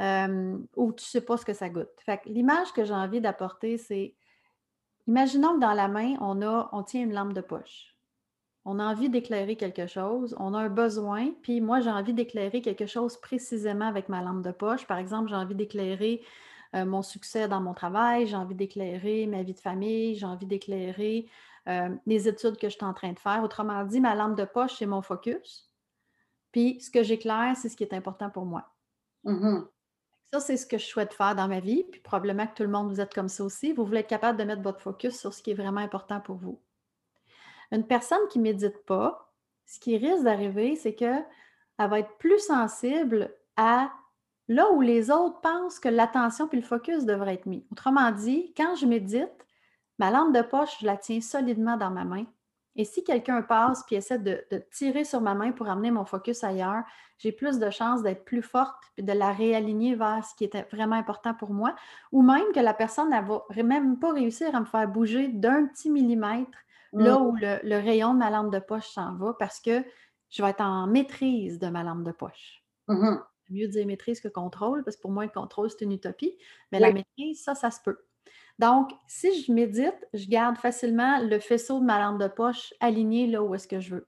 Euh, 0.00 0.56
ou 0.76 0.92
tu 0.92 1.04
ne 1.04 1.08
sais 1.08 1.20
pas 1.20 1.36
ce 1.36 1.44
que 1.44 1.52
ça 1.52 1.68
goûte. 1.68 1.90
Fait 2.06 2.20
l'image 2.26 2.72
que 2.72 2.84
j'ai 2.84 2.94
envie 2.94 3.20
d'apporter, 3.20 3.78
c'est 3.78 4.14
imaginons 5.06 5.54
que 5.54 5.60
dans 5.60 5.74
la 5.74 5.88
main, 5.88 6.14
on, 6.20 6.40
a, 6.42 6.68
on 6.72 6.82
tient 6.82 7.02
une 7.02 7.12
lampe 7.12 7.32
de 7.32 7.40
poche. 7.40 7.97
On 8.64 8.78
a 8.78 8.84
envie 8.84 9.08
d'éclairer 9.08 9.56
quelque 9.56 9.86
chose, 9.86 10.36
on 10.38 10.52
a 10.52 10.58
un 10.58 10.68
besoin, 10.68 11.30
puis 11.42 11.60
moi, 11.60 11.80
j'ai 11.80 11.90
envie 11.90 12.12
d'éclairer 12.12 12.60
quelque 12.60 12.86
chose 12.86 13.16
précisément 13.16 13.86
avec 13.86 14.08
ma 14.08 14.20
lampe 14.20 14.42
de 14.42 14.50
poche. 14.50 14.86
Par 14.86 14.98
exemple, 14.98 15.30
j'ai 15.30 15.36
envie 15.36 15.54
d'éclairer 15.54 16.22
euh, 16.74 16.84
mon 16.84 17.02
succès 17.02 17.48
dans 17.48 17.60
mon 17.60 17.72
travail, 17.72 18.26
j'ai 18.26 18.36
envie 18.36 18.54
d'éclairer 18.54 19.26
ma 19.26 19.42
vie 19.42 19.54
de 19.54 19.60
famille, 19.60 20.16
j'ai 20.16 20.26
envie 20.26 20.46
d'éclairer 20.46 21.28
euh, 21.68 21.88
les 22.06 22.28
études 22.28 22.58
que 22.58 22.68
je 22.68 22.74
suis 22.74 22.84
en 22.84 22.94
train 22.94 23.12
de 23.12 23.18
faire. 23.18 23.42
Autrement 23.42 23.84
dit, 23.84 24.00
ma 24.00 24.14
lampe 24.14 24.36
de 24.36 24.44
poche, 24.44 24.74
c'est 24.78 24.86
mon 24.86 25.02
focus. 25.02 25.70
Puis 26.52 26.80
ce 26.80 26.90
que 26.90 27.02
j'éclaire, 27.02 27.56
c'est 27.56 27.68
ce 27.68 27.76
qui 27.76 27.84
est 27.84 27.94
important 27.94 28.30
pour 28.30 28.44
moi. 28.44 28.68
Mm-hmm. 29.24 29.66
Ça, 30.32 30.40
c'est 30.40 30.56
ce 30.58 30.66
que 30.66 30.76
je 30.76 30.84
souhaite 30.84 31.14
faire 31.14 31.34
dans 31.34 31.48
ma 31.48 31.60
vie. 31.60 31.84
Puis 31.90 32.00
probablement 32.00 32.46
que 32.46 32.54
tout 32.54 32.62
le 32.62 32.68
monde, 32.68 32.88
vous 32.88 33.00
êtes 33.00 33.14
comme 33.14 33.28
ça 33.28 33.44
aussi. 33.44 33.72
Vous 33.72 33.84
voulez 33.84 34.00
être 34.00 34.08
capable 34.08 34.38
de 34.38 34.44
mettre 34.44 34.62
votre 34.62 34.80
focus 34.80 35.18
sur 35.18 35.32
ce 35.32 35.42
qui 35.42 35.52
est 35.52 35.54
vraiment 35.54 35.80
important 35.80 36.20
pour 36.20 36.36
vous. 36.36 36.60
Une 37.70 37.86
personne 37.86 38.26
qui 38.30 38.38
ne 38.38 38.44
médite 38.44 38.84
pas, 38.84 39.32
ce 39.66 39.78
qui 39.78 39.96
risque 39.96 40.24
d'arriver, 40.24 40.76
c'est 40.76 40.94
qu'elle 40.94 41.26
va 41.78 41.98
être 41.98 42.16
plus 42.18 42.38
sensible 42.38 43.34
à 43.56 43.90
là 44.48 44.70
où 44.72 44.80
les 44.80 45.10
autres 45.10 45.40
pensent 45.40 45.78
que 45.78 45.88
l'attention 45.88 46.48
puis 46.48 46.60
le 46.60 46.66
focus 46.66 47.04
devraient 47.04 47.34
être 47.34 47.46
mis. 47.46 47.66
Autrement 47.70 48.10
dit, 48.10 48.52
quand 48.56 48.74
je 48.76 48.86
médite, 48.86 49.46
ma 49.98 50.10
lampe 50.10 50.34
de 50.34 50.42
poche, 50.42 50.78
je 50.80 50.86
la 50.86 50.96
tiens 50.96 51.20
solidement 51.20 51.76
dans 51.76 51.90
ma 51.90 52.04
main. 52.04 52.24
Et 52.76 52.84
si 52.84 53.02
quelqu'un 53.02 53.42
passe 53.42 53.82
puis 53.84 53.96
essaie 53.96 54.20
de, 54.20 54.40
tirer 54.70 55.04
sur 55.04 55.20
ma 55.20 55.34
main 55.34 55.50
pour 55.50 55.68
amener 55.68 55.90
mon 55.90 56.04
focus 56.04 56.44
ailleurs, 56.44 56.84
j'ai 57.18 57.32
plus 57.32 57.58
de 57.58 57.68
chances 57.70 58.02
d'être 58.02 58.24
plus 58.24 58.42
forte 58.42 58.84
et 58.96 59.02
de 59.02 59.12
la 59.12 59.32
réaligner 59.32 59.96
vers 59.96 60.24
ce 60.24 60.34
qui 60.36 60.44
était 60.44 60.66
vraiment 60.72 60.94
important 60.94 61.34
pour 61.34 61.50
moi. 61.50 61.74
Ou 62.12 62.22
même 62.22 62.52
que 62.54 62.60
la 62.60 62.74
personne 62.74 63.10
ne 63.10 63.62
même 63.62 63.98
pas 63.98 64.12
réussir 64.12 64.54
à 64.54 64.60
me 64.60 64.64
faire 64.64 64.86
bouger 64.86 65.26
d'un 65.26 65.66
petit 65.66 65.90
millimètre 65.90 66.56
là 66.92 67.18
mmh. 67.18 67.22
où 67.22 67.36
le, 67.36 67.76
rayon 67.76 68.14
de 68.14 68.18
ma 68.18 68.30
lampe 68.30 68.52
de 68.52 68.58
poche 68.58 68.88
s'en 68.88 69.14
va 69.16 69.34
parce 69.38 69.60
que 69.60 69.84
je 70.30 70.42
vais 70.42 70.50
être 70.50 70.60
en 70.60 70.86
maîtrise 70.86 71.58
de 71.58 71.68
ma 71.68 71.82
lampe 71.82 72.04
de 72.04 72.12
poche. 72.12 72.62
Mmh 72.88 73.18
mieux 73.50 73.68
dire 73.68 73.86
maîtrise 73.86 74.20
que 74.20 74.28
contrôle, 74.28 74.84
parce 74.84 74.96
que 74.96 75.02
pour 75.02 75.10
moi, 75.10 75.24
le 75.24 75.30
contrôle, 75.30 75.70
c'est 75.70 75.82
une 75.82 75.92
utopie. 75.92 76.36
Mais 76.72 76.80
la 76.80 76.92
maîtrise, 76.92 77.42
ça, 77.42 77.54
ça 77.54 77.70
se 77.70 77.80
peut. 77.82 77.98
Donc, 78.58 78.90
si 79.06 79.42
je 79.42 79.52
médite, 79.52 80.06
je 80.14 80.28
garde 80.28 80.58
facilement 80.58 81.20
le 81.22 81.38
faisceau 81.38 81.78
de 81.78 81.84
ma 81.84 81.98
lampe 81.98 82.20
de 82.20 82.28
poche 82.28 82.74
aligné 82.80 83.26
là 83.26 83.42
où 83.42 83.54
est-ce 83.54 83.68
que 83.68 83.80
je 83.80 83.94
veux. 83.94 84.06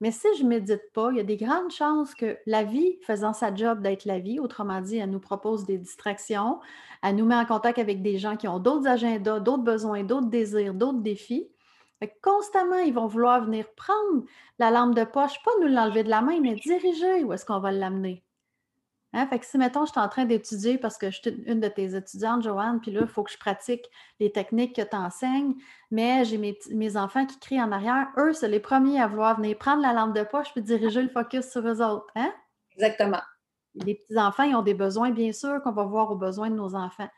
Mais 0.00 0.10
si 0.10 0.26
je 0.38 0.44
ne 0.44 0.48
médite 0.48 0.92
pas, 0.94 1.10
il 1.10 1.18
y 1.18 1.20
a 1.20 1.24
des 1.24 1.36
grandes 1.36 1.70
chances 1.70 2.14
que 2.14 2.38
la 2.46 2.64
vie, 2.64 2.96
faisant 3.02 3.34
sa 3.34 3.54
job 3.54 3.82
d'être 3.82 4.06
la 4.06 4.18
vie, 4.18 4.40
autrement 4.40 4.80
dit, 4.80 4.96
elle 4.96 5.10
nous 5.10 5.20
propose 5.20 5.66
des 5.66 5.76
distractions, 5.76 6.58
elle 7.02 7.16
nous 7.16 7.26
met 7.26 7.34
en 7.34 7.44
contact 7.44 7.78
avec 7.78 8.00
des 8.00 8.16
gens 8.16 8.36
qui 8.36 8.48
ont 8.48 8.58
d'autres 8.58 8.86
agendas, 8.86 9.40
d'autres 9.40 9.62
besoins, 9.62 10.02
d'autres 10.02 10.30
désirs, 10.30 10.72
d'autres 10.72 11.02
défis. 11.02 11.50
Constamment, 12.22 12.78
ils 12.78 12.94
vont 12.94 13.06
vouloir 13.06 13.44
venir 13.44 13.66
prendre 13.74 14.24
la 14.58 14.70
lampe 14.70 14.94
de 14.94 15.04
poche, 15.04 15.42
pas 15.44 15.50
nous 15.60 15.68
l'enlever 15.68 16.02
de 16.02 16.10
la 16.10 16.22
main, 16.22 16.40
mais 16.40 16.54
diriger 16.54 17.24
où 17.24 17.32
est-ce 17.32 17.44
qu'on 17.44 17.60
va 17.60 17.72
l'amener. 17.72 18.24
Hein, 19.12 19.26
fait 19.26 19.40
que 19.40 19.46
si, 19.46 19.58
mettons, 19.58 19.84
je 19.86 19.90
suis 19.90 20.00
en 20.00 20.08
train 20.08 20.24
d'étudier 20.24 20.78
parce 20.78 20.96
que 20.96 21.10
je 21.10 21.20
suis 21.20 21.30
une 21.46 21.58
de 21.58 21.66
tes 21.66 21.96
étudiantes, 21.96 22.42
Joanne, 22.42 22.80
puis 22.80 22.92
là, 22.92 23.00
il 23.02 23.08
faut 23.08 23.24
que 23.24 23.32
je 23.32 23.38
pratique 23.38 23.84
les 24.20 24.30
techniques 24.30 24.76
que 24.76 24.82
tu 24.82 24.96
enseignes, 24.96 25.54
mais 25.90 26.24
j'ai 26.24 26.38
mes, 26.38 26.96
enfants 26.96 27.26
qui 27.26 27.38
crient 27.40 27.60
en 27.60 27.72
arrière, 27.72 28.06
eux, 28.18 28.32
c'est 28.32 28.48
les 28.48 28.60
premiers 28.60 29.00
à 29.00 29.08
vouloir 29.08 29.36
venir 29.36 29.58
prendre 29.58 29.82
la 29.82 29.92
lampe 29.92 30.14
de 30.14 30.22
poche 30.22 30.52
puis 30.52 30.62
diriger 30.62 31.02
le 31.02 31.08
focus 31.08 31.50
sur 31.50 31.66
eux 31.66 31.82
autres. 31.82 32.06
Hein? 32.14 32.32
Exactement. 32.76 33.20
Les 33.74 33.96
petits-enfants, 33.96 34.44
ils 34.44 34.54
ont 34.54 34.62
des 34.62 34.74
besoins, 34.74 35.10
bien 35.10 35.32
sûr, 35.32 35.60
qu'on 35.62 35.72
va 35.72 35.84
voir 35.84 36.12
aux 36.12 36.16
besoins 36.16 36.50
de 36.50 36.56
nos 36.56 36.76
enfants. 36.76 37.08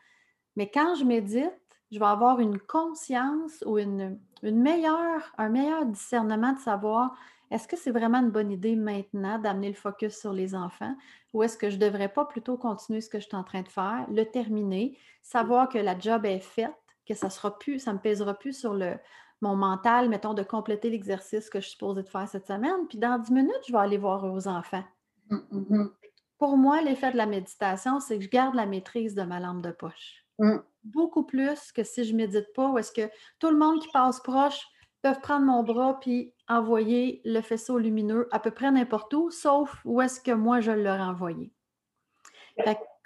Mais 0.55 0.69
quand 0.69 0.95
je 0.95 1.03
médite, 1.03 1.51
je 1.93 1.99
vais 1.99 2.05
avoir 2.05 2.39
une 2.39 2.59
conscience 2.59 3.63
ou 3.67 3.77
une, 3.77 4.19
une 4.41 4.59
meilleure, 4.59 5.31
un 5.37 5.49
meilleur 5.49 5.85
discernement 5.85 6.53
de 6.53 6.59
savoir 6.59 7.15
est-ce 7.51 7.67
que 7.67 7.77
c'est 7.77 7.91
vraiment 7.91 8.17
une 8.17 8.31
bonne 8.31 8.51
idée 8.51 8.75
maintenant 8.75 9.37
d'amener 9.37 9.67
le 9.67 9.75
focus 9.75 10.17
sur 10.17 10.33
les 10.33 10.55
enfants 10.55 10.95
ou 11.33 11.43
est-ce 11.43 11.55
que 11.55 11.69
je 11.69 11.75
ne 11.75 11.81
devrais 11.81 12.09
pas 12.09 12.25
plutôt 12.25 12.57
continuer 12.57 12.99
ce 12.99 13.09
que 13.09 13.19
je 13.19 13.25
suis 13.25 13.35
en 13.35 13.43
train 13.43 13.61
de 13.61 13.67
faire, 13.67 14.07
le 14.09 14.23
terminer, 14.23 14.97
savoir 15.21 15.69
que 15.69 15.77
la 15.77 15.97
job 15.97 16.25
est 16.25 16.39
faite, 16.39 16.73
que 17.07 17.13
ça 17.13 17.29
sera 17.29 17.59
plus, 17.59 17.77
ça 17.77 17.91
ne 17.91 17.97
me 17.97 18.01
pèsera 18.01 18.33
plus 18.33 18.57
sur 18.57 18.73
le, 18.73 18.95
mon 19.41 19.55
mental, 19.55 20.09
mettons, 20.09 20.33
de 20.33 20.41
compléter 20.41 20.89
l'exercice 20.89 21.49
que 21.51 21.59
je 21.59 21.65
suis 21.65 21.73
supposée 21.73 22.01
de 22.01 22.09
faire 22.09 22.27
cette 22.27 22.47
semaine. 22.47 22.87
Puis 22.89 22.97
dans 22.97 23.19
10 23.19 23.31
minutes, 23.31 23.61
je 23.67 23.71
vais 23.71 23.79
aller 23.79 23.97
voir 23.97 24.23
aux 24.23 24.47
enfants. 24.47 24.83
Mm, 25.29 25.37
mm-hmm. 25.51 25.91
Pour 26.39 26.57
moi, 26.57 26.81
l'effet 26.81 27.11
de 27.11 27.17
la 27.17 27.27
méditation, 27.27 27.99
c'est 27.99 28.17
que 28.17 28.23
je 28.23 28.29
garde 28.29 28.55
la 28.55 28.65
maîtrise 28.65 29.13
de 29.13 29.21
ma 29.21 29.39
lampe 29.39 29.61
de 29.61 29.71
poche. 29.71 30.22
Mm. 30.39 30.57
Beaucoup 30.83 31.23
plus 31.23 31.71
que 31.71 31.83
si 31.83 32.03
je 32.03 32.11
ne 32.11 32.17
médite 32.17 32.51
pas, 32.53 32.69
ou 32.69 32.77
est-ce 32.77 32.91
que 32.91 33.09
tout 33.39 33.49
le 33.49 33.57
monde 33.57 33.81
qui 33.81 33.87
passe 33.93 34.19
proche 34.19 34.59
peuvent 35.01 35.21
prendre 35.21 35.45
mon 35.45 35.63
bras 35.63 35.99
puis 35.99 36.33
envoyer 36.47 37.21
le 37.25 37.41
faisceau 37.41 37.77
lumineux 37.77 38.27
à 38.31 38.39
peu 38.39 38.51
près 38.51 38.71
n'importe 38.71 39.13
où, 39.13 39.31
sauf 39.31 39.79
où 39.85 40.01
est-ce 40.01 40.19
que 40.19 40.31
moi 40.31 40.59
je 40.61 40.71
leur 40.71 40.97
ai 40.97 41.03
envoyé. 41.03 41.51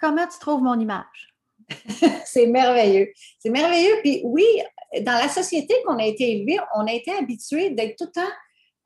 comment 0.00 0.26
tu 0.26 0.38
trouves 0.38 0.62
mon 0.62 0.78
image? 0.78 1.34
c'est 2.24 2.46
merveilleux. 2.46 3.12
C'est 3.38 3.50
merveilleux. 3.50 3.96
Puis 4.02 4.22
oui, 4.24 4.46
dans 5.02 5.18
la 5.18 5.28
société 5.28 5.74
qu'on 5.86 5.98
a 5.98 6.04
été 6.04 6.36
élevé, 6.36 6.58
on 6.74 6.86
a 6.86 6.92
été 6.92 7.12
habitué 7.12 7.70
d'être 7.70 7.96
tout 7.96 8.06
le 8.06 8.12
temps, 8.12 8.32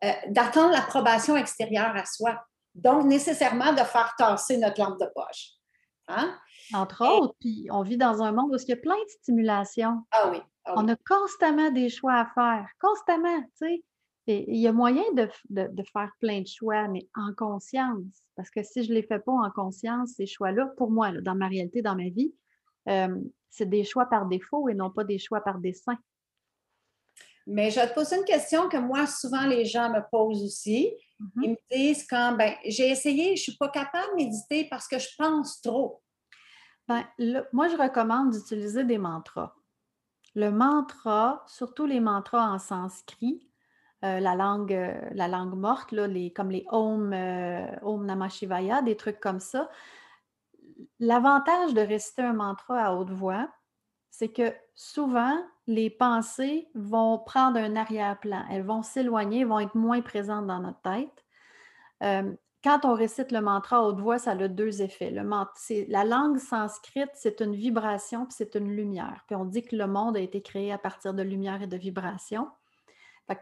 euh, 0.05 0.13
d'attendre 0.29 0.73
l'approbation 0.73 1.37
extérieure 1.37 1.95
à 1.95 2.05
soi. 2.05 2.43
Donc, 2.75 3.05
nécessairement 3.05 3.73
de 3.73 3.83
faire 3.83 4.15
tasser 4.17 4.57
notre 4.57 4.81
lampe 4.81 4.99
de 4.99 5.07
poche. 5.15 5.51
Hein? 6.09 6.39
Entre 6.75 7.07
autres, 7.07 7.35
puis 7.41 7.69
on 7.71 7.83
vit 7.83 7.97
dans 7.97 8.23
un 8.23 8.33
monde 8.33 8.53
où 8.53 8.57
il 8.57 8.69
y 8.69 8.73
a 8.73 8.77
plein 8.77 8.97
de 8.97 9.11
stimulations. 9.11 10.03
Ah 10.11 10.31
oui. 10.31 10.39
Ah 10.65 10.75
on 10.77 10.89
a 10.89 10.97
constamment 10.97 11.71
des 11.71 11.89
choix 11.89 12.15
à 12.15 12.27
faire. 12.27 12.69
Constamment, 12.81 13.41
tu 13.41 13.67
sais. 13.67 13.85
il 14.27 14.59
y 14.59 14.69
a 14.69 14.73
moyen 14.73 15.03
de, 15.13 15.29
faire 15.93 16.11
plein 16.21 16.41
de 16.41 16.47
choix, 16.47 16.89
mais 16.89 17.09
en 17.17 17.33
conscience. 17.35 18.23
Parce 18.37 18.51
que 18.51 18.63
si 18.63 18.85
je 18.85 18.91
ne 18.91 18.95
les 18.95 19.03
fais 19.03 19.19
pas 19.19 19.33
en 19.33 19.51
conscience, 19.51 20.13
ces 20.17 20.27
choix-là, 20.27 20.67
pour 20.77 20.91
moi, 20.91 21.11
dans 21.21 21.35
ma 21.35 21.49
réalité, 21.49 21.83
dans 21.83 21.97
ma 21.97 22.09
vie, 22.09 22.33
euh, 22.89 23.19
c'est 23.51 23.69
des 23.69 23.85
choix 23.85 24.07
par 24.07 24.27
défaut 24.27 24.69
et 24.69 24.75
non 24.75 24.91
pas 24.91 25.05
des 25.05 25.19
choix 25.19 25.41
par 25.41 25.59
dessein. 25.59 25.99
Mais 27.47 27.71
je 27.71 27.81
vais 27.81 27.89
te 27.89 27.95
poser 27.95 28.17
une 28.17 28.25
question 28.25 28.69
que 28.69 28.77
moi, 28.77 29.07
souvent, 29.07 29.47
les 29.47 29.65
gens 29.65 29.91
me 29.91 30.01
posent 30.11 30.45
aussi. 30.45 30.93
Mm-hmm. 31.21 31.43
Ils 31.43 31.51
me 31.51 31.77
disent 31.77 32.07
quand, 32.07 32.37
ben, 32.37 32.55
j'ai 32.65 32.91
essayé, 32.91 33.27
je 33.27 33.33
ne 33.33 33.37
suis 33.37 33.57
pas 33.57 33.69
capable 33.69 34.11
de 34.13 34.25
méditer 34.25 34.69
parce 34.71 34.87
que 34.87 34.99
je 34.99 35.09
pense 35.19 35.61
trop. 35.61 36.01
Ben, 36.89 37.05
moi, 37.53 37.69
je 37.69 37.77
recommande 37.77 38.33
d'utiliser 38.33 38.85
des 38.85 38.99
mantras. 38.99 39.55
Le 40.35 40.51
mantra, 40.51 41.45
surtout 41.47 41.87
les 41.87 42.01
mantras 42.01 42.51
en 42.51 42.59
sanskrit, 42.59 43.49
euh, 44.05 44.19
la, 44.19 44.35
langue, 44.35 44.73
euh, 44.73 44.95
la 45.13 45.29
langue 45.29 45.55
morte, 45.55 45.93
là, 45.93 46.09
comme 46.35 46.51
les 46.51 46.65
Om, 46.71 47.13
Om 47.83 48.07
Namah 48.07 48.29
Shivaya, 48.29 48.83
des 48.83 48.97
trucs 48.97 49.21
comme 49.21 49.41
ça, 49.41 49.69
L'avantage 51.01 51.75
de 51.75 51.81
réciter 51.81 52.23
un 52.23 52.33
mantra 52.33 52.81
à 52.81 52.95
haute 52.95 53.11
voix, 53.11 53.49
c'est 54.11 54.33
que 54.33 54.55
souvent, 54.75 55.37
les 55.67 55.91
pensées 55.91 56.69
vont 56.75 57.19
prendre 57.19 57.59
un 57.59 57.77
arrière-plan. 57.77 58.45
Elles 58.51 58.65
vont 58.65 58.83
s'éloigner, 58.83 59.45
vont 59.45 59.61
être 59.61 59.75
moins 59.75 60.03
présentes 60.03 60.47
dans 60.47 60.61
notre 60.61 60.81
tête. 60.83 61.25
Quand 62.65 62.85
on 62.85 62.95
récite 62.95 63.33
le 63.33 63.41
mantra 63.41 63.79
à 63.79 63.81
haute 63.81 63.99
voix, 63.99 64.19
ça 64.19 64.33
a 64.33 64.49
deux 64.49 64.83
effets. 64.83 65.11
La 65.11 66.05
langue 66.05 66.39
sanscrite, 66.39 67.11
c'est 67.15 67.41
une 67.41 67.57
vibration 67.57 68.25
puis 68.25 68.35
c'est 68.37 68.55
une 68.55 68.71
lumière. 68.71 69.25
Puis 69.27 69.35
on 69.35 69.45
dit 69.45 69.63
que 69.63 69.75
le 69.75 69.89
monde 69.89 70.17
a 70.17 70.21
été 70.21 70.43
créé 70.43 70.73
à 70.73 70.79
partir 70.79 71.13
de 71.13 71.23
lumière 71.23 71.63
et 71.63 71.67
de 71.67 71.77
vibration. 71.77 72.49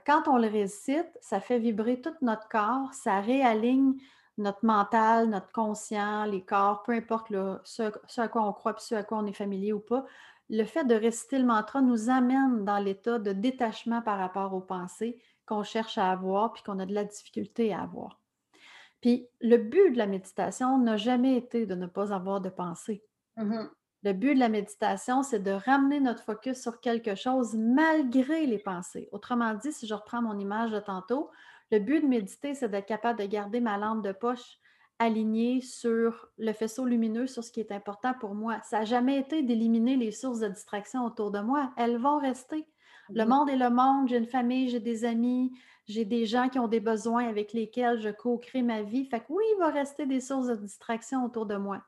quand 0.07 0.27
on 0.27 0.39
le 0.39 0.49
récite, 0.49 1.11
ça 1.21 1.41
fait 1.41 1.59
vibrer 1.59 2.00
tout 2.00 2.15
notre 2.23 2.49
corps, 2.49 2.95
ça 2.95 3.21
réaligne 3.21 3.95
notre 4.39 4.65
mental, 4.65 5.29
notre 5.29 5.53
conscient, 5.53 6.25
les 6.25 6.43
corps, 6.43 6.83
peu 6.83 6.93
importe 6.93 7.31
ce, 7.65 8.21
à 8.21 8.29
quoi 8.29 8.43
on 8.43 8.53
croit 8.55 8.73
et 8.73 8.81
ce 8.81 8.95
à 8.95 9.03
quoi 9.03 9.19
on 9.19 9.27
est 9.27 9.35
familier 9.35 9.75
ou 9.75 9.81
pas, 9.81 10.07
le 10.49 10.65
fait 10.65 10.85
de 10.85 10.95
réciter 10.95 11.39
le 11.39 11.45
mantra 11.45 11.83
nous 11.83 12.09
amène 12.09 12.65
dans 12.65 12.79
l'état 12.79 13.19
de 13.19 13.33
détachement 13.33 14.00
par 14.00 14.19
rapport 14.19 14.55
aux 14.55 14.61
pensées 14.61 15.21
qu'on 15.47 15.62
cherche 15.62 15.99
à 15.99 16.11
avoir 16.11 16.53
puis 16.53 16.62
qu'on 16.62 16.79
a 16.79 16.87
de 16.87 16.95
la 16.95 17.05
difficulté 17.05 17.75
à 17.75 17.83
avoir. 17.83 18.20
Puis 19.00 19.26
le 19.40 19.57
but 19.57 19.92
de 19.92 19.99
la 19.99 20.07
méditation 20.07 20.78
n'a 20.78 20.97
jamais 20.97 21.37
été 21.37 21.66
de 21.66 21.75
ne 21.75 21.87
pas 21.87 22.12
avoir 22.12 22.40
de 22.40 22.50
pensée. 22.50 23.02
Mmh 23.37 23.66
le 24.02 24.12
but 24.12 24.35
de 24.35 24.40
la 24.40 24.49
méditation, 24.49 25.23
c'est 25.23 25.42
de 25.42 25.50
ramener 25.50 26.00
notre 26.00 26.23
focus 26.23 26.61
sur 26.61 26.80
quelque 26.80 27.14
chose 27.14 27.54
malgré 27.54 28.47
les 28.47 28.59
pensées. 28.59 29.09
Autrement 29.12 29.54
dit, 29.54 29.73
si 29.73 29.87
je 29.87 29.95
reprends 29.95 30.23
mon 30.23 30.38
image 30.38 30.71
de 30.71 30.80
tantôt, 30.80 31.30
le 31.71 31.78
but 31.80 32.00
de 32.00 32.07
méditer, 32.07 32.54
c'est 32.54 32.71
d'être 32.71 32.87
capable 32.87 33.19
de 33.19 33.26
garder 33.26 33.61
ma 33.61 33.76
lampe 33.76 34.02
de 34.02 34.12
poche 34.12 34.59
alignée 34.99 35.61
sur 35.61 36.28
le 36.38 36.52
faisceau 36.52 36.85
lumineux, 36.85 37.26
sur 37.26 37.45
ce 37.45 37.52
qui 37.52 37.61
est 37.61 37.73
important 37.73 38.14
pour 38.21 38.35
moi. 38.35 38.61
Ça 38.62 38.80
n'a 38.80 38.85
jamais 38.85 39.19
été 39.19 39.42
d'éliminer 39.42 39.97
les 39.97 40.12
sources 40.12 40.40
de 40.40 40.49
distraction 40.49 41.04
autour 41.04 41.30
de 41.30 41.40
moi. 41.40 41.73
Elles 41.76 41.99
vont 41.99 42.19
rester. 42.19 42.66
Le 43.11 43.25
monde 43.25 43.50
est 43.50 43.57
le 43.57 43.71
monde. 43.71 44.09
J'ai 44.09 44.19
une 44.19 44.26
famille, 44.26 44.69
j'ai 44.69 44.80
des 44.80 45.04
amis, 45.04 45.52
j'ai 45.91 46.05
des 46.05 46.25
gens 46.25 46.49
qui 46.49 46.59
ont 46.59 46.69
des 46.69 46.81
besoins 46.81 47.29
avec 47.29 47.53
lesquels 47.53 48.01
je 48.01 48.09
co-crée 48.09 48.63
ma 48.63 48.83
vie. 48.83 49.05
Fait 49.07 49.21
que 49.21 49.27
oui, 49.29 49.45
il 49.55 49.59
va 49.59 49.71
rester 49.71 50.07
des 50.07 50.21
sources 50.21 50.47
de 50.47 50.55
distraction 50.55 51.25
autour 51.25 51.47
de 51.47 51.57
moi. 51.57 51.83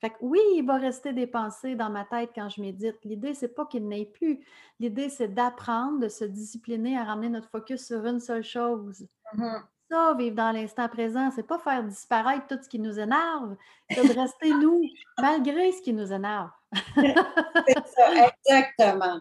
Fait 0.00 0.10
que 0.10 0.16
oui, 0.20 0.40
il 0.56 0.66
va 0.66 0.78
rester 0.78 1.12
des 1.12 1.28
pensées 1.28 1.76
dans 1.76 1.90
ma 1.90 2.04
tête 2.04 2.30
quand 2.34 2.48
je 2.48 2.60
médite. 2.60 2.96
L'idée, 3.04 3.34
c'est 3.34 3.54
pas 3.54 3.66
qu'il 3.66 3.86
n'ait 3.86 4.06
plus. 4.06 4.40
L'idée, 4.80 5.08
c'est 5.08 5.28
d'apprendre, 5.28 6.00
de 6.00 6.08
se 6.08 6.24
discipliner 6.24 6.98
à 6.98 7.04
ramener 7.04 7.28
notre 7.28 7.48
focus 7.50 7.86
sur 7.86 8.04
une 8.04 8.18
seule 8.18 8.42
chose. 8.42 9.06
Mm-hmm. 9.34 9.62
Ça, 9.92 10.14
vivre 10.18 10.34
dans 10.34 10.52
l'instant 10.52 10.88
présent, 10.88 11.30
c'est 11.34 11.46
pas 11.46 11.58
faire 11.58 11.84
disparaître 11.84 12.46
tout 12.46 12.58
ce 12.62 12.68
qui 12.68 12.78
nous 12.78 12.98
énerve, 12.98 13.56
c'est 13.90 14.02
de 14.02 14.18
rester 14.18 14.48
nous, 14.48 14.80
malgré 15.20 15.70
ce 15.72 15.82
qui 15.82 15.92
nous 15.92 16.10
énerve. 16.10 16.48
c'est 16.94 17.86
ça, 17.94 18.26
exactement. 18.46 19.20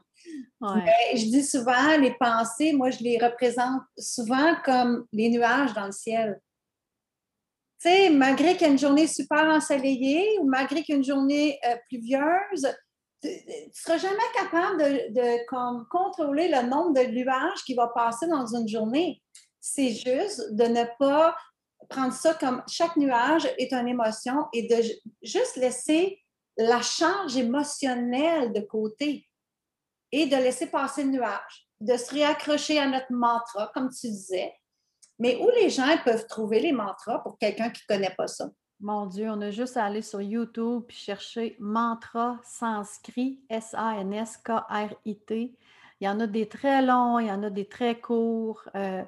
je 0.62 1.26
dis 1.26 1.44
souvent, 1.44 1.98
les 2.00 2.14
pensées, 2.14 2.72
moi, 2.72 2.90
je 2.90 3.04
les 3.04 3.18
représente 3.18 3.82
souvent 3.98 4.56
comme 4.64 5.06
les 5.12 5.30
nuages 5.30 5.74
dans 5.74 5.88
le 5.88 5.92
ciel 5.92 6.40
tu 7.82 7.90
sais, 7.90 8.10
malgré 8.12 8.56
qu'il 8.56 8.68
y 8.68 8.70
ait 8.70 8.74
une 8.74 8.80
journée 8.80 9.08
super 9.08 9.44
ensoleillée 9.46 10.38
ou 10.40 10.48
malgré 10.48 10.84
qu'il 10.84 10.94
y 10.94 10.96
ait 10.96 11.02
une 11.02 11.04
journée 11.04 11.60
euh, 11.66 11.76
pluvieuse, 11.90 12.68
tu 13.24 13.28
ne 13.28 13.74
seras 13.74 13.98
jamais 13.98 14.18
capable 14.36 14.78
de, 14.78 15.90
contrôler 15.90 16.48
le 16.48 16.62
nombre 16.68 16.94
de 16.94 17.08
nuages 17.12 17.64
qui 17.66 17.74
va 17.74 17.88
passer 17.88 18.28
dans 18.28 18.46
une 18.46 18.68
journée. 18.68 19.20
C'est 19.62 19.92
juste 19.92 20.54
de 20.54 20.64
ne 20.64 20.84
pas 21.00 21.36
prendre 21.90 22.14
ça 22.14 22.34
comme 22.34 22.64
chaque 22.68 22.98
nuage 22.98 23.48
est 23.58 23.72
une 23.74 23.88
émotion 23.88 24.48
et 24.54 24.68
de 24.68 24.76
juste 25.22 25.56
laisser 25.56 26.20
la 26.58 26.82
charge 26.82 27.38
émotionnelle 27.38 28.52
de 28.54 28.62
côté 28.62 29.28
et 30.12 30.26
de 30.26 30.36
laisser 30.36 30.68
passer 30.68 31.04
le 31.04 31.12
nuage, 31.12 31.68
de 31.80 31.96
se 31.96 32.12
réaccrocher 32.14 32.80
à 32.80 32.88
notre 32.88 33.12
mantra, 33.12 33.72
comme 33.74 33.90
tu 33.90 34.08
disais, 34.08 34.54
mais 35.20 35.38
où 35.38 35.50
les 35.62 35.70
gens 35.70 35.96
peuvent 36.04 36.28
trouver 36.28 36.60
les 36.60 36.72
mantras 36.72 37.20
pour 37.20 37.38
quelqu'un 37.38 37.70
qui 37.70 37.84
ne 37.88 37.96
connaît 37.96 38.16
pas 38.16 38.28
ça? 38.28 38.50
Mon 38.80 39.06
Dieu, 39.06 39.30
on 39.30 39.40
a 39.42 39.52
juste 39.52 39.78
à 39.78 39.86
aller 39.86 40.02
sur 40.02 40.22
YouTube 40.22 40.86
et 40.90 40.94
chercher 40.94 41.56
mantra 41.60 42.40
sanskrit, 42.44 43.40
S-A-N-S-K-R-I-T. 43.48 45.36
Il 46.00 46.06
y 46.06 46.10
en 46.10 46.20
a 46.20 46.26
des 46.26 46.50
très 46.50 46.82
longs, 46.82 47.20
il 47.20 47.28
y 47.28 47.32
en 47.32 47.44
a 47.44 47.52
des 47.52 47.68
très 47.68 48.00
courts. 48.00 48.64
Euh, 48.74 49.04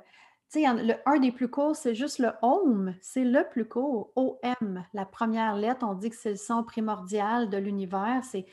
le, 0.56 0.94
un 1.06 1.20
des 1.20 1.32
plus 1.32 1.50
courts, 1.50 1.76
c'est 1.76 1.96
juste 1.96 2.20
le 2.20 2.32
Om. 2.42 2.94
C'est 3.02 3.24
le 3.24 3.48
plus 3.50 3.66
court. 3.66 4.12
O-M, 4.16 4.86
la 4.94 5.06
première 5.06 5.56
lettre. 5.56 5.86
On 5.88 5.94
dit 5.94 6.10
que 6.10 6.16
c'est 6.16 6.32
le 6.32 6.36
son 6.38 6.64
primordial 6.64 7.50
de 7.50 7.58
l'univers. 7.58 8.22
C'est 8.24 8.46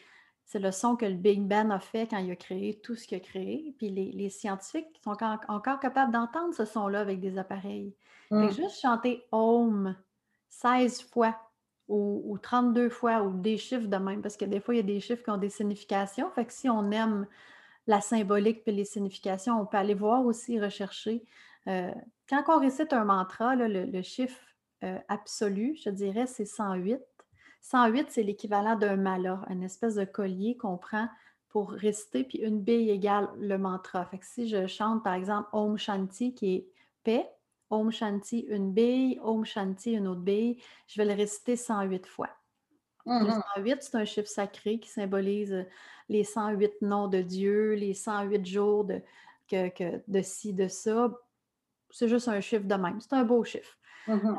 c'est 0.51 0.59
le 0.59 0.73
son 0.73 0.97
que 0.97 1.07
le 1.07 1.15
Big 1.15 1.43
Ben 1.43 1.71
a 1.71 1.79
fait 1.79 2.09
quand 2.09 2.19
il 2.19 2.29
a 2.29 2.35
créé 2.35 2.81
tout 2.83 2.97
ce 2.97 3.07
qu'il 3.07 3.17
a 3.19 3.21
créé. 3.21 3.73
Puis 3.79 3.89
les, 3.89 4.31
scientifiques 4.31 5.01
sont 5.05 5.17
encore, 5.47 5.79
capables 5.79 6.11
d'entendre 6.11 6.53
ce 6.53 6.65
son-là 6.65 6.99
avec 6.99 7.21
des 7.21 7.39
appareils. 7.39 7.95
Mmh. 8.33 8.51
juste 8.51 8.81
chanter 8.81 9.25
Om 9.31 9.95
16 10.49 11.03
fois 11.03 11.39
ou, 11.87 12.37
32 12.43 12.89
fois 12.89 13.23
ou 13.23 13.33
des 13.33 13.59
chiffres 13.59 13.87
de 13.87 13.97
même, 13.97 14.23
parce 14.23 14.37
que 14.37 14.45
des 14.45 14.59
fois, 14.59 14.75
il 14.75 14.79
y 14.79 14.81
a 14.81 14.83
des 14.83 14.99
chiffres 14.99 15.23
qui 15.23 15.31
ont 15.31 15.37
des 15.37 15.51
significations. 15.51 16.29
Fait 16.33 16.45
que 16.45 16.53
si 16.53 16.69
on 16.69 16.91
aime 16.91 17.29
la 17.87 18.01
symbolique 18.01 18.63
et 18.67 18.73
les 18.73 18.85
significations, 18.85 19.61
on 19.61 19.67
peut 19.67 19.77
aller 19.77 19.95
voir 19.95 20.25
aussi, 20.27 20.61
rechercher. 20.61 21.23
Euh, 21.69 21.93
quand 22.29 22.43
on 22.49 22.59
récite 22.59 22.93
un 22.93 23.05
mantra, 23.05 23.55
le, 23.57 24.03
chiffre 24.03 24.41
euh, 24.85 24.99
absolu, 25.09 25.77
je 25.83 25.91
dirais, 25.91 26.27
c'est 26.27 26.45
108. 26.45 26.99
108, 27.63 28.07
c'est 28.11 28.23
l'équivalent 28.23 28.77
d'un 28.77 28.97
mala, 28.97 29.43
une 29.51 29.63
espèce 29.63 29.95
de 29.97 30.05
collier 30.05 30.57
qu'on 30.57 30.79
prend 30.79 31.09
pour 31.49 31.73
réciter, 31.73 32.25
puis 32.25 32.39
une 32.39 32.61
bille 32.61 32.91
égale 32.91 33.29
le 33.39 33.59
mantra. 33.59 34.07
Fait 34.07 34.19
que 34.19 34.27
si 34.27 34.49
je 34.49 34.67
chante, 34.67 35.03
par 35.03 35.15
exemple, 35.15 35.49
Om 35.53 35.77
Shanti, 35.77 36.33
qui 36.33 36.55
est 36.55 36.69
paix, 37.03 37.29
Om 37.71 37.91
Shanti, 37.91 38.47
une 38.49 38.73
bille, 38.73 39.19
Om 39.23 39.45
Shanti, 39.45 39.93
une 39.93 40.07
autre 40.07 40.21
bille, 40.21 40.63
je 40.87 41.01
vais 41.01 41.09
le 41.09 41.15
réciter 41.15 41.57
108 41.57 42.07
fois. 42.07 42.31
Le 43.07 43.31
108, 43.57 43.75
mmh 43.75 43.79
c'est 43.81 43.95
un 43.97 44.05
chiffre 44.05 44.29
sacré 44.29 44.79
qui 44.79 44.89
symbolise 44.89 45.67
les 46.09 46.23
108 46.23 46.83
noms 46.83 47.09
de 47.09 47.23
Dieu, 47.23 47.73
les 47.73 47.95
108 47.95 48.47
jours 48.47 48.85
de, 48.85 49.01
que, 49.49 50.03
de 50.07 50.23
ci, 50.23 50.53
de 50.53 50.69
ça. 50.69 51.11
C'est 51.91 52.09
juste 52.09 52.29
un 52.29 52.41
chiffre 52.41 52.67
de 52.67 52.75
même. 52.75 53.01
C'est 53.01 53.13
un 53.15 53.25
beau 53.25 53.45
chiffre. 53.45 53.77
Mmh 54.07 54.37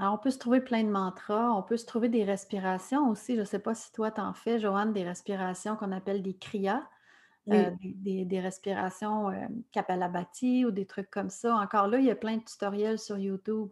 on 0.00 0.18
peut 0.18 0.30
se 0.30 0.38
trouver 0.38 0.60
plein 0.60 0.82
de 0.82 0.88
mantras, 0.88 1.50
on 1.52 1.62
peut 1.62 1.76
se 1.76 1.86
trouver 1.86 2.08
des 2.08 2.24
respirations 2.24 3.08
aussi. 3.10 3.36
Je 3.36 3.40
ne 3.40 3.44
sais 3.44 3.58
pas 3.58 3.74
si 3.74 3.92
toi, 3.92 4.10
tu 4.10 4.20
en 4.20 4.34
fais, 4.34 4.58
Joanne, 4.58 4.92
des 4.92 5.04
respirations 5.04 5.76
qu'on 5.76 5.92
appelle 5.92 6.22
des 6.22 6.34
kriyas. 6.36 6.82
des, 7.46 8.40
respirations 8.40 9.30
euh, 9.30 9.46
Kapalabhati 9.72 10.64
ou 10.64 10.70
des 10.70 10.86
trucs 10.86 11.10
comme 11.10 11.30
ça. 11.30 11.54
Encore 11.56 11.86
là, 11.86 11.98
il 11.98 12.06
y 12.06 12.10
a 12.10 12.16
plein 12.16 12.38
de 12.38 12.44
tutoriels 12.44 12.98
sur 12.98 13.16
YouTube. 13.16 13.70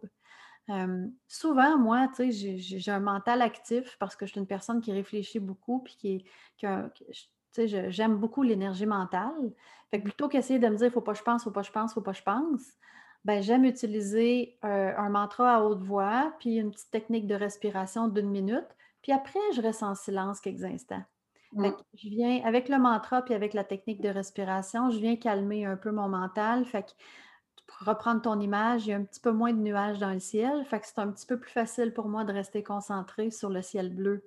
souvent, 1.27 1.77
moi, 1.77 2.07
tu 2.15 2.31
sais, 2.31 2.57
j'ai 2.57 2.91
un 2.91 2.99
mental 3.01 3.41
actif 3.41 3.97
parce 3.99 4.15
que 4.15 4.25
je 4.25 4.31
suis 4.31 4.39
une 4.39 4.47
personne 4.47 4.81
qui 4.81 4.91
réfléchit 4.91 5.39
beaucoup 5.39 5.79
puis 5.79 5.95
qui, 5.97 6.25
qui, 6.57 6.67
j'aime 7.65 8.17
beaucoup 8.17 8.43
l'énergie 8.43 8.85
mentale. 8.85 9.51
Fait 9.91 9.99
que 9.99 10.05
plutôt 10.05 10.27
qu'essayer 10.27 10.59
de 10.59 10.67
me 10.67 10.75
dire, 10.75 10.91
faut 10.91 11.01
pas 11.01 11.13
que 11.13 11.19
je 11.19 11.23
pense, 11.23 11.43
faut 11.43 11.51
pas 11.51 11.61
que 11.61 11.67
je 11.67 11.71
pense, 11.71 11.93
faut 11.93 12.01
pas 12.01 12.13
que 12.13 12.17
je 12.17 12.23
pense, 12.23 12.61
ben, 13.25 13.41
j'aime 13.41 13.65
utiliser 13.65 14.57
euh, 14.65 14.93
un 14.97 15.09
mantra 15.09 15.55
à 15.55 15.61
haute 15.61 15.81
voix, 15.81 16.33
puis 16.39 16.55
une 16.55 16.71
petite 16.71 16.91
technique 16.91 17.27
de 17.27 17.35
respiration 17.35 18.07
d'une 18.07 18.29
minute, 18.29 18.67
puis 19.01 19.11
après, 19.11 19.39
je 19.55 19.61
reste 19.61 19.83
en 19.83 19.95
silence 19.95 20.39
quelques 20.39 20.63
instants. 20.63 21.03
je 21.55 22.09
viens, 22.09 22.41
avec 22.45 22.69
le 22.69 22.79
mantra, 22.79 23.21
puis 23.21 23.33
avec 23.33 23.53
la 23.53 23.63
technique 23.63 24.01
de 24.01 24.09
respiration, 24.09 24.89
je 24.89 24.97
viens 24.97 25.15
calmer 25.15 25.65
un 25.65 25.77
peu 25.77 25.91
mon 25.91 26.07
mental. 26.07 26.65
Fait 26.65 26.83
que, 26.83 26.91
pour 27.67 27.87
reprendre 27.87 28.21
ton 28.21 28.39
image, 28.39 28.85
il 28.85 28.89
y 28.89 28.93
a 28.93 28.97
un 28.97 29.03
petit 29.03 29.19
peu 29.19 29.31
moins 29.31 29.53
de 29.53 29.59
nuages 29.59 29.99
dans 29.99 30.11
le 30.11 30.19
ciel. 30.19 30.65
Fait 30.65 30.79
que 30.79 30.87
c'est 30.87 30.99
un 30.99 31.11
petit 31.11 31.25
peu 31.25 31.39
plus 31.39 31.51
facile 31.51 31.93
pour 31.93 32.07
moi 32.07 32.23
de 32.23 32.33
rester 32.33 32.63
concentré 32.63 33.29
sur 33.29 33.49
le 33.49 33.61
ciel 33.61 33.93
bleu 33.93 34.23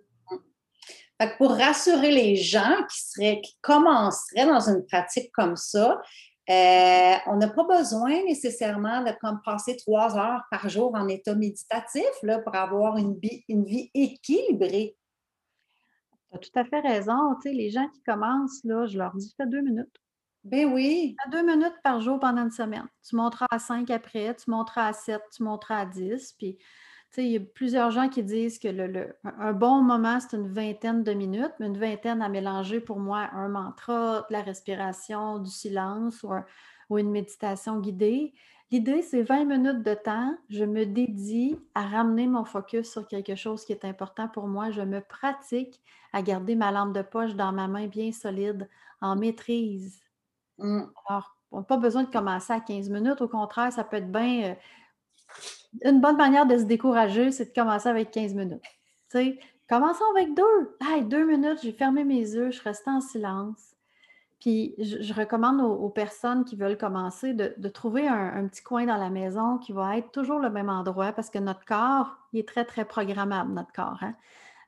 pour 1.38 1.52
rassurer 1.52 2.10
les 2.10 2.36
gens 2.36 2.76
qui, 2.90 3.00
seraient, 3.00 3.40
qui 3.40 3.56
commenceraient 3.60 4.46
dans 4.46 4.68
une 4.68 4.84
pratique 4.86 5.32
comme 5.32 5.56
ça, 5.56 6.00
euh, 6.48 7.14
on 7.26 7.36
n'a 7.36 7.48
pas 7.48 7.64
besoin 7.64 8.22
nécessairement 8.24 9.02
de 9.02 9.10
comme, 9.20 9.40
passer 9.44 9.76
trois 9.76 10.16
heures 10.16 10.42
par 10.50 10.68
jour 10.68 10.94
en 10.94 11.08
état 11.08 11.34
méditatif 11.34 12.06
là, 12.22 12.38
pour 12.38 12.54
avoir 12.54 12.96
une 12.98 13.18
vie, 13.18 13.44
une 13.48 13.64
vie 13.64 13.90
équilibrée. 13.94 14.96
Tu 16.30 16.36
as 16.36 16.38
tout 16.38 16.58
à 16.58 16.64
fait 16.64 16.80
raison. 16.80 17.34
Tu 17.42 17.48
sais, 17.48 17.54
les 17.54 17.70
gens 17.70 17.88
qui 17.88 18.02
commencent, 18.02 18.62
là, 18.64 18.86
je 18.86 18.96
leur 18.96 19.14
dis 19.16 19.34
fais 19.36 19.46
deux 19.46 19.60
minutes. 19.60 19.96
Ben 20.44 20.72
oui. 20.72 21.16
Fais 21.24 21.30
deux 21.30 21.44
minutes 21.44 21.74
par 21.82 22.00
jour 22.00 22.20
pendant 22.20 22.44
une 22.44 22.52
semaine. 22.52 22.86
Tu 23.08 23.16
monteras 23.16 23.46
à 23.50 23.58
cinq 23.58 23.90
après, 23.90 24.34
tu 24.36 24.48
monteras 24.48 24.88
à 24.88 24.92
sept, 24.92 25.22
tu 25.34 25.42
monteras 25.42 25.80
à 25.80 25.86
dix. 25.86 26.32
Puis 26.38 26.58
il 27.16 27.28
y 27.28 27.36
a 27.36 27.40
plusieurs 27.40 27.90
gens 27.90 28.08
qui 28.08 28.22
disent 28.22 28.58
que 28.58 28.68
le, 28.68 29.16
un 29.25 29.52
bon 29.52 29.82
moment, 29.82 30.18
c'est 30.20 30.36
une 30.36 30.48
vingtaine 30.48 31.02
de 31.02 31.12
minutes, 31.12 31.52
mais 31.58 31.66
une 31.66 31.78
vingtaine 31.78 32.22
à 32.22 32.28
mélanger 32.28 32.80
pour 32.80 32.98
moi 32.98 33.28
un 33.32 33.48
mantra, 33.48 34.26
de 34.28 34.32
la 34.32 34.42
respiration, 34.42 35.38
du 35.38 35.50
silence 35.50 36.22
ou, 36.22 36.98
une 36.98 37.10
méditation 37.10 37.80
guidée. 37.80 38.32
L'idée, 38.70 39.02
c'est 39.02 39.22
20 39.22 39.44
minutes 39.44 39.82
de 39.82 39.94
temps. 39.94 40.36
Je 40.50 40.64
me 40.64 40.84
dédie 40.84 41.58
à 41.75 41.82
ramener 41.82 42.26
mon 42.26 42.44
focus 42.44 42.90
sur 42.90 43.06
quelque 43.06 43.34
chose 43.34 43.64
qui 43.64 43.72
est 43.72 43.84
important 43.84 44.28
pour 44.28 44.46
moi. 44.46 44.70
Je 44.70 44.82
me 44.82 45.00
pratique 45.00 45.80
à 46.12 46.22
garder 46.22 46.54
ma 46.54 46.72
lampe 46.72 46.92
de 46.92 47.02
poche 47.02 47.34
dans 47.34 47.52
ma 47.52 47.68
main 47.68 47.86
bien 47.86 48.12
solide, 48.12 48.68
en 49.00 49.16
maîtrise. 49.16 50.00
Mmh. 50.58 50.82
Alors, 51.08 51.36
on 51.52 51.58
n'a 51.58 51.64
pas 51.64 51.76
besoin 51.76 52.04
de 52.04 52.10
commencer 52.10 52.52
à 52.52 52.60
15 52.60 52.90
minutes. 52.90 53.20
Au 53.20 53.28
contraire, 53.28 53.72
ça 53.72 53.84
peut 53.84 53.96
être 53.96 54.10
bien. 54.10 54.56
Une 55.85 56.00
bonne 56.00 56.16
manière 56.16 56.47
de 56.47 56.56
se 56.56 56.64
décourager, 56.64 57.30
c'est 57.30 57.47
de 57.47 57.54
commencer 57.54 57.88
avec 57.88 58.11
15 58.11 58.35
minutes. 58.35 58.62
commençons 59.68 60.04
avec 60.16 60.35
deux. 60.35 60.76
deux 61.04 61.25
minutes, 61.25 61.59
j'ai 61.62 61.73
fermé 61.73 62.04
mes 62.04 62.21
yeux, 62.21 62.50
je 62.50 62.62
reste 62.62 62.87
en 62.88 63.00
silence. 63.00 63.76
Puis 64.40 64.75
je, 64.78 65.14
recommande 65.14 65.61
aux, 65.61 65.88
personnes 65.88 66.45
qui 66.45 66.56
veulent 66.56 66.76
commencer 66.76 67.33
de, 67.33 67.68
trouver 67.68 68.06
un, 68.06 68.47
petit 68.49 68.62
coin 68.62 68.85
dans 68.85 68.97
la 68.97 69.11
maison 69.11 69.59
qui 69.59 69.73
va 69.73 69.97
être 69.97 70.11
toujours 70.12 70.38
le 70.38 70.50
même 70.50 70.68
endroit 70.68 71.12
parce 71.12 71.30
que 71.30 71.38
notre 71.38 71.64
corps, 71.64 72.16
il 72.33 72.40
est 72.40 72.49
très, 72.49 72.64
très 72.64 72.85
programmable, 72.85 73.52
notre 73.52 73.73
corps. 73.73 73.99
Hein. 74.02 74.14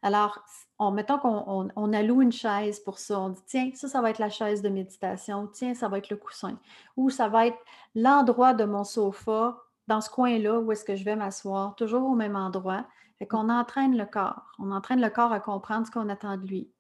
Alors, 0.03 0.45
on, 0.79 0.91
mettons 0.91 1.19
qu'on 1.19 1.71
on, 1.75 1.93
alloue 1.93 2.23
une 2.23 2.33
chaise 2.33 2.81
pour 2.81 2.99
ça. 2.99 3.21
On 3.21 3.29
dit, 3.31 3.43
tiens, 3.47 3.71
ça, 3.75 3.89
ça 3.89 4.01
va 4.01 4.11
être 4.11 4.21
la 4.21 4.31
chaise 4.31 4.63
de 4.63 4.69
méditation. 4.69 5.49
Tiens, 5.49 5.75
ça 5.75 5.89
va 5.89 5.99
être 5.99 6.09
le 6.09 6.17
coussin. 6.17 6.59
Ou 6.97 7.11
ça 7.11 7.29
va 7.29 7.47
être 7.49 7.59
l'endroit 7.95 8.55
de 8.55 8.65
mon 8.65 8.85
sofa 8.85 9.59
dans 9.89 10.01
ce 10.01 10.11
coin-là 10.11 10.61
où 10.61 10.71
est-ce 10.71 10.85
que 10.85 10.95
je 10.95 11.05
vais 11.05 11.17
m'asseoir, 11.17 11.75
toujours 11.75 12.09
au 12.09 12.15
même 12.15 12.37
endroit. 12.37 12.87
Fait 13.19 13.27
qu'on 13.27 13.49
entraîne 13.49 13.97
le 13.97 14.05
corps. 14.05 14.53
On 14.61 14.71
entraîne 14.71 15.01
le 15.01 15.11
corps 15.11 15.33
à 15.33 15.41
comprendre 15.41 15.87
ce 15.87 15.91
qu'on 15.91 16.09
attend 16.09 16.37
de 16.37 16.47
lui. 16.47 16.71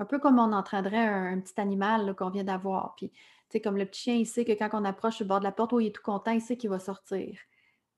Un 0.00 0.06
peu 0.06 0.18
comme 0.18 0.40
on 0.40 0.52
entraînerait 0.52 1.06
un, 1.06 1.38
petit 1.38 1.60
animal 1.60 2.16
qu'on 2.16 2.30
vient 2.30 2.42
d'avoir. 2.42 2.94
Puis, 2.96 3.10
tu 3.10 3.18
sais, 3.50 3.60
comme 3.60 3.76
le 3.76 3.84
petit 3.84 4.00
chien, 4.00 4.14
il 4.14 4.26
sait 4.26 4.44
que 4.44 4.52
quand 4.52 4.70
on 4.72 4.84
approche 4.84 5.20
le 5.20 5.26
bord 5.26 5.38
de 5.38 5.44
la 5.44 5.52
porte, 5.52 5.72
où 5.72 5.78
il 5.78 5.88
est 5.88 5.94
tout 5.94 6.02
content, 6.02 6.32
il 6.32 6.40
sait 6.40 6.56
qu'il 6.56 6.70
va 6.70 6.80
sortir. 6.80 7.38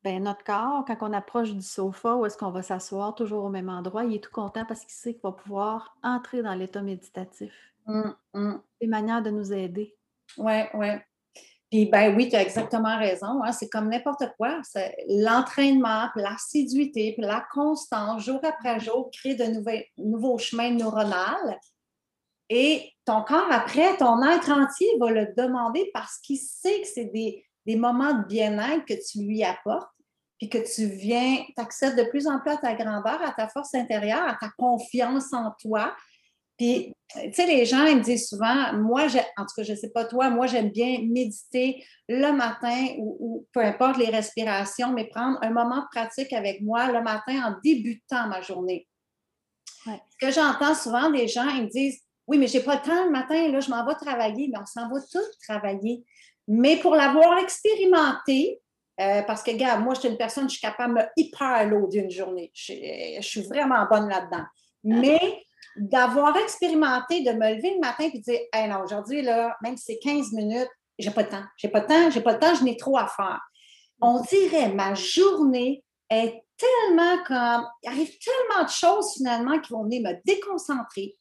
Bien, 0.04 0.20
notre 0.20 0.44
corps, 0.44 0.84
quand 0.84 0.96
on 1.00 1.12
approche 1.12 1.54
du 1.54 1.62
sofa, 1.62 2.16
où 2.16 2.26
est-ce 2.26 2.36
qu'on 2.36 2.50
va 2.50 2.62
s'asseoir, 2.62 3.14
toujours 3.14 3.44
au 3.44 3.48
même 3.48 3.70
endroit, 3.70 4.04
il 4.04 4.16
est 4.16 4.22
tout 4.22 4.32
content 4.32 4.66
parce 4.66 4.80
qu'il 4.80 4.90
sait 4.90 5.14
qu'il 5.14 5.22
va 5.22 5.32
pouvoir 5.32 5.96
entrer 6.02 6.42
dans 6.42 6.54
l'état 6.54 6.82
méditatif. 6.82 7.54
Mmh, 7.86 8.10
mmh. 8.34 8.54
C'est 8.78 8.84
une 8.84 8.90
manière 8.90 9.22
de 9.22 9.30
nous 9.30 9.52
aider. 9.52 9.96
Oui, 10.36 10.62
oui. 10.74 10.88
Puis, 11.70 11.86
ben 11.86 12.14
oui, 12.16 12.28
tu 12.28 12.36
as 12.36 12.42
exactement 12.42 12.96
raison. 12.96 13.42
Hein, 13.42 13.52
c'est 13.52 13.68
comme 13.68 13.88
n'importe 13.88 14.24
quoi. 14.36 14.60
L'entraînement, 15.08 16.08
l'assiduité, 16.14 17.14
la 17.18 17.44
constance, 17.52 18.24
jour 18.24 18.40
après 18.44 18.78
jour, 18.78 19.10
crée 19.10 19.34
de 19.34 19.46
nouveaux 19.98 20.38
chemins 20.38 20.70
neuronaux. 20.70 21.56
Et 22.48 22.92
ton 23.04 23.22
corps, 23.22 23.50
après, 23.50 23.96
ton 23.96 24.22
être 24.22 24.50
entier 24.50 24.86
va 25.00 25.10
le 25.10 25.34
demander 25.36 25.90
parce 25.92 26.18
qu'il 26.18 26.38
sait 26.38 26.82
que 26.82 26.86
c'est 26.86 27.06
des, 27.06 27.44
des, 27.64 27.74
moments 27.74 28.14
de 28.14 28.24
bien-être 28.24 28.84
que 28.84 28.94
tu 28.94 29.26
lui 29.26 29.42
apportes, 29.42 29.90
puis 30.38 30.48
que 30.48 30.58
tu 30.58 30.86
viens, 30.86 31.38
tu 31.44 31.60
accèdes 31.60 31.96
de 31.96 32.08
plus 32.08 32.28
en 32.28 32.38
plus 32.38 32.52
à 32.52 32.56
ta 32.58 32.74
grandeur, 32.74 33.20
à 33.20 33.32
ta 33.32 33.48
force 33.48 33.74
intérieure, 33.74 34.22
à 34.28 34.34
ta 34.34 34.50
confiance 34.56 35.32
en 35.32 35.50
toi, 35.60 35.92
puis, 36.56 36.94
tu 37.14 37.32
sais, 37.32 37.46
les 37.46 37.66
gens, 37.66 37.84
ils 37.84 37.98
me 37.98 38.02
disent 38.02 38.28
souvent, 38.28 38.72
moi, 38.74 39.06
en 39.36 39.42
tout 39.42 39.54
cas, 39.56 39.62
je 39.62 39.72
ne 39.72 39.76
sais 39.76 39.90
pas 39.90 40.04
toi, 40.04 40.30
moi, 40.30 40.46
j'aime 40.46 40.70
bien 40.70 41.00
méditer 41.02 41.84
le 42.08 42.32
matin 42.32 42.94
ou, 42.98 43.46
peu 43.52 43.60
importe 43.60 43.98
les 43.98 44.08
respirations, 44.08 44.92
mais 44.92 45.04
prendre 45.04 45.38
un 45.42 45.50
moment 45.50 45.80
de 45.80 45.86
pratique 45.94 46.32
avec 46.32 46.62
moi 46.62 46.90
le 46.90 47.02
matin 47.02 47.44
en 47.44 47.56
débutant 47.62 48.28
ma 48.28 48.40
journée. 48.40 48.88
Ce 49.84 50.26
que 50.26 50.32
j'entends 50.32 50.74
souvent 50.74 51.10
des 51.10 51.28
gens, 51.28 51.48
ils 51.48 51.64
me 51.64 51.68
disent, 51.68 52.00
oui, 52.26 52.38
mais 52.38 52.48
je 52.48 52.58
n'ai 52.58 52.64
pas 52.64 52.76
le 52.76 52.82
temps 52.82 53.04
le 53.04 53.10
matin, 53.10 53.48
là, 53.48 53.60
je 53.60 53.70
m'en 53.70 53.86
vais 53.86 53.94
travailler, 53.94 54.48
mais 54.52 54.58
on 54.60 54.66
s'en 54.66 54.88
va 54.88 55.00
tous 55.00 55.38
travailler. 55.46 56.04
Mais 56.48 56.76
pour 56.76 56.94
l'avoir 56.94 57.38
expérimenté, 57.38 58.60
euh, 58.98 59.22
parce 59.22 59.42
que, 59.42 59.50
gars, 59.52 59.78
moi, 59.78 59.94
je 59.94 60.00
suis 60.00 60.08
une 60.08 60.16
personne, 60.16 60.48
je 60.48 60.56
suis 60.56 60.60
capable 60.60 60.94
de 60.94 61.00
me 61.00 61.06
hyper 61.16 61.68
l'eau 61.68 61.86
d'une 61.86 62.10
journée. 62.10 62.50
Je, 62.54 62.72
je, 63.20 63.26
suis 63.26 63.42
vraiment 63.42 63.86
bonne 63.90 64.08
là-dedans. 64.08 64.44
Mais 64.82 65.45
d'avoir 65.76 66.36
expérimenté, 66.36 67.22
de 67.22 67.32
me 67.32 67.54
lever 67.54 67.74
le 67.74 67.80
matin 67.80 68.04
et 68.04 68.18
de 68.18 68.22
dire 68.22 68.40
hey, 68.52 68.68
non, 68.68 68.82
aujourd'hui, 68.82 69.22
là, 69.22 69.56
même 69.62 69.76
si 69.76 69.84
c'est 69.84 69.98
15 69.98 70.32
minutes, 70.32 70.70
j'ai 70.98 71.10
pas 71.10 71.22
de 71.22 71.30
temps, 71.30 71.44
j'ai 71.56 71.68
pas 71.68 71.80
de 71.80 71.86
temps, 71.86 72.10
j'ai 72.10 72.20
pas 72.20 72.34
de 72.34 72.38
temps, 72.38 72.54
je 72.54 72.64
n'ai 72.64 72.76
trop 72.76 72.96
à 72.96 73.06
faire. 73.06 73.40
On 74.00 74.20
dirait 74.20 74.72
ma 74.72 74.94
journée 74.94 75.84
est 76.10 76.42
tellement 76.56 77.22
comme. 77.26 77.66
Il 77.82 77.88
arrive 77.88 78.18
tellement 78.18 78.64
de 78.64 78.70
choses 78.70 79.14
finalement 79.14 79.58
qui 79.60 79.72
vont 79.72 79.84
venir 79.84 80.02
me 80.02 80.14
déconcentrer. 80.24 81.16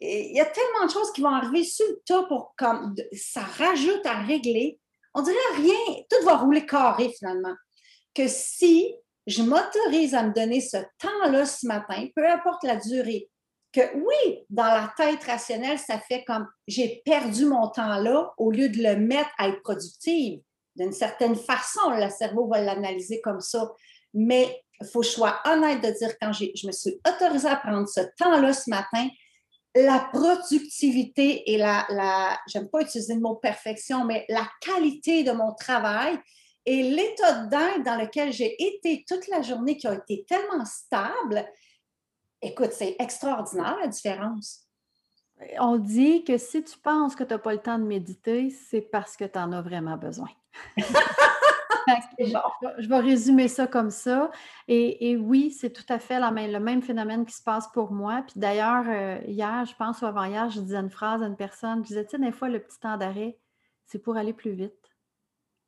il 0.00 0.34
y 0.34 0.40
a 0.40 0.46
tellement 0.46 0.86
de 0.86 0.90
choses 0.90 1.12
qui 1.12 1.20
vont 1.20 1.34
arriver 1.34 1.64
sur 1.64 1.86
le 1.86 2.00
tas 2.06 2.22
pour 2.24 2.54
comme 2.56 2.94
ça 3.12 3.42
rajoute 3.42 4.04
à 4.06 4.20
régler. 4.22 4.78
On 5.14 5.22
dirait 5.22 5.36
rien, 5.56 6.02
tout 6.08 6.24
va 6.24 6.36
rouler 6.36 6.64
carré 6.64 7.12
finalement. 7.18 7.54
Que 8.14 8.26
si 8.28 8.94
je 9.26 9.42
m'autorise 9.42 10.14
à 10.14 10.22
me 10.22 10.32
donner 10.32 10.60
ce 10.60 10.78
temps-là 10.98 11.44
ce 11.44 11.66
matin, 11.66 12.06
peu 12.14 12.26
importe 12.28 12.64
la 12.64 12.76
durée, 12.76 13.29
que 13.72 13.80
oui, 13.96 14.44
dans 14.48 14.64
la 14.64 14.92
tête 14.96 15.22
rationnelle, 15.24 15.78
ça 15.78 15.98
fait 16.00 16.24
comme 16.24 16.46
j'ai 16.66 17.02
perdu 17.04 17.46
mon 17.46 17.68
temps 17.68 17.98
là 17.98 18.32
au 18.36 18.50
lieu 18.50 18.68
de 18.68 18.82
le 18.82 18.96
mettre 18.96 19.30
à 19.38 19.48
être 19.48 19.62
productive. 19.62 20.40
D'une 20.76 20.92
certaine 20.92 21.36
façon, 21.36 21.90
le 21.90 22.08
cerveau 22.10 22.48
va 22.48 22.60
l'analyser 22.60 23.20
comme 23.20 23.40
ça. 23.40 23.70
Mais 24.14 24.62
il 24.80 24.86
faut 24.86 25.00
que 25.00 25.06
je 25.06 25.12
sois 25.12 25.40
honnête 25.44 25.82
de 25.82 25.90
dire 25.90 26.16
quand 26.20 26.32
je 26.32 26.66
me 26.66 26.72
suis 26.72 27.00
autorisée 27.06 27.48
à 27.48 27.56
prendre 27.56 27.88
ce 27.88 28.00
temps-là 28.18 28.52
ce 28.52 28.70
matin, 28.70 29.08
la 29.74 30.08
productivité 30.12 31.52
et 31.52 31.58
la, 31.58 31.86
la 31.90 32.38
j'aime 32.48 32.68
pas 32.68 32.80
utiliser 32.80 33.14
le 33.14 33.20
mot 33.20 33.36
perfection, 33.36 34.04
mais 34.04 34.24
la 34.28 34.48
qualité 34.60 35.22
de 35.22 35.30
mon 35.30 35.54
travail 35.54 36.18
et 36.66 36.82
l'état 36.82 37.46
d'être 37.46 37.82
dans 37.84 37.96
lequel 37.96 38.32
j'ai 38.32 38.54
été 38.62 39.04
toute 39.06 39.28
la 39.28 39.42
journée 39.42 39.76
qui 39.76 39.86
a 39.86 39.94
été 39.94 40.24
tellement 40.28 40.64
stable, 40.64 41.46
Écoute, 42.42 42.72
c'est 42.72 42.96
extraordinaire 42.98 43.76
la 43.80 43.88
différence. 43.88 44.66
On 45.58 45.76
dit 45.76 46.24
que 46.24 46.36
si 46.38 46.62
tu 46.62 46.78
penses 46.78 47.14
que 47.14 47.24
tu 47.24 47.32
n'as 47.32 47.38
pas 47.38 47.52
le 47.52 47.60
temps 47.60 47.78
de 47.78 47.84
méditer, 47.84 48.50
c'est 48.50 48.82
parce 48.82 49.16
que 49.16 49.24
tu 49.24 49.38
en 49.38 49.52
as 49.52 49.62
vraiment 49.62 49.96
besoin. 49.96 50.28
je, 52.18 52.88
vais 52.88 52.98
résumer 52.98 53.48
ça 53.48 53.66
comme 53.66 53.90
ça. 53.90 54.30
Et, 54.68 55.16
oui, 55.16 55.50
c'est 55.50 55.70
tout 55.70 55.84
à 55.88 55.98
fait 55.98 56.18
le 56.20 56.58
même 56.58 56.82
phénomène 56.82 57.24
qui 57.24 57.34
se 57.34 57.42
passe 57.42 57.68
pour 57.72 57.92
moi. 57.92 58.22
Puis 58.26 58.38
d'ailleurs, 58.38 58.84
euh, 58.88 59.18
hier, 59.26 59.64
je 59.64 59.74
pense 59.74 60.02
ou 60.02 60.06
avant-hier, 60.06 60.50
je 60.50 60.60
disais 60.60 60.76
une 60.76 60.90
phrase 60.90 61.22
à 61.22 61.26
une 61.26 61.36
personne. 61.36 61.82
Je 61.82 61.88
disais, 61.88 62.04
tu 62.04 62.10
sais, 62.10 62.18
des 62.18 62.32
fois, 62.32 62.48
le 62.48 62.60
petit 62.60 62.78
temps 62.78 62.96
d'arrêt, 62.96 63.38
c'est 63.86 63.98
pour 63.98 64.16
aller 64.16 64.32
plus 64.32 64.52
vite. 64.52 64.74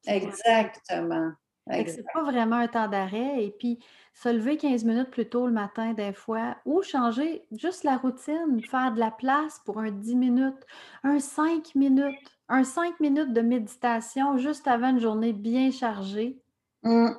Exactement. 0.07 1.33
C'est 1.71 2.05
pas 2.13 2.23
vraiment 2.23 2.57
un 2.57 2.69
temps 2.69 2.89
d'arrêt. 2.89 3.45
Et 3.45 3.51
puis, 3.51 3.79
se 4.15 4.29
lever 4.29 4.57
15 4.57 4.85
minutes 4.85 5.11
plus 5.11 5.29
tôt 5.29 5.47
le 5.47 5.53
matin, 5.53 5.93
des 5.93 6.13
fois, 6.13 6.57
ou 6.65 6.83
changer 6.83 7.47
juste 7.53 7.85
la 7.85 7.97
routine, 7.97 8.63
faire 8.69 8.93
de 8.93 8.99
la 8.99 9.11
place 9.11 9.61
pour 9.65 9.79
un 9.79 9.91
10 9.91 10.17
minutes, 10.17 10.67
un 11.05 11.19
5 11.19 11.75
minutes, 11.75 12.19
un 12.49 12.65
5 12.65 12.99
minutes 13.01 13.33
de 13.33 13.41
méditation 13.41 14.37
juste 14.37 14.67
avant 14.67 14.91
une 14.91 15.01
journée 15.01 15.33
bien 15.33 15.71
chargée. 15.71 16.39
Mmh. 16.83 17.11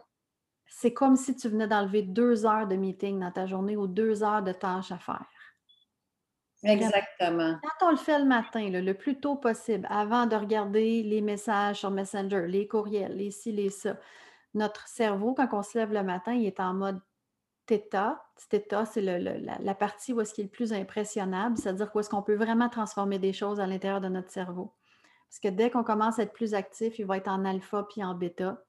C'est 0.67 0.93
comme 0.93 1.15
si 1.15 1.36
tu 1.36 1.47
venais 1.47 1.67
d'enlever 1.67 2.01
deux 2.01 2.45
heures 2.45 2.67
de 2.67 2.75
meeting 2.75 3.19
dans 3.19 3.32
ta 3.32 3.45
journée 3.45 3.77
ou 3.77 3.88
deux 3.88 4.23
heures 4.23 4.43
de 4.43 4.51
tâches 4.51 4.91
à 4.91 4.97
faire. 4.97 5.25
Exactement. 6.63 7.58
Quand 7.62 7.88
on 7.88 7.91
le 7.91 7.97
fait 7.97 8.19
le 8.19 8.25
matin, 8.25 8.69
le 8.69 8.93
plus 8.93 9.19
tôt 9.19 9.36
possible, 9.36 9.86
avant 9.89 10.25
de 10.25 10.36
regarder 10.36 11.03
les 11.03 11.21
messages 11.21 11.79
sur 11.79 11.91
Messenger, 11.91 12.45
les 12.47 12.67
courriels, 12.67 13.17
les 13.17 13.32
ci, 13.32 13.51
les 13.51 13.69
ça, 13.69 13.97
notre 14.54 14.88
cerveau, 14.88 15.34
quand 15.34 15.48
on 15.54 15.63
se 15.63 15.78
lève 15.78 15.94
le 15.94 16.04
matin, 16.04 16.34
il 16.34 16.46
est 16.46 16.60
en 16.60 16.74
mode 16.74 17.00
Theta. 17.66 18.24
Theta, 18.50 18.86
c'est 18.86 19.02
la, 19.02 19.76
partie 19.76 20.13
où 20.13 20.22
est-ce 20.22 20.34
qu'il 20.34 20.44
est 20.44 20.48
le 20.48 20.52
plus 20.52 20.74
impressionnable, 20.74 21.58
c'est-à-dire 21.58 21.89
où 21.94 22.00
est-ce 22.00 22.10
qu'on 22.10 22.22
peut 22.22 22.36
vraiment 22.36 22.70
transformer 22.70 23.20
des 23.20 23.34
choses 23.34 23.60
à 23.60 23.68
l'intérieur 23.68 24.02
de 24.02 24.10
notre 24.10 24.32
cerveau. 24.32 24.74
Parce 25.30 25.39
que 25.39 25.48
dès 25.48 25.72
qu'on 25.72 25.84
commence 25.84 26.20
à 26.20 26.24
être 26.24 26.34
plus 26.34 26.54
actif, 26.54 27.00
il 27.00 27.06
va 27.06 27.18
être 27.18 27.28
en 27.28 27.46
alpha 27.46 27.88
puis 27.89 28.04
en 28.04 28.13
bêta. 28.13 28.63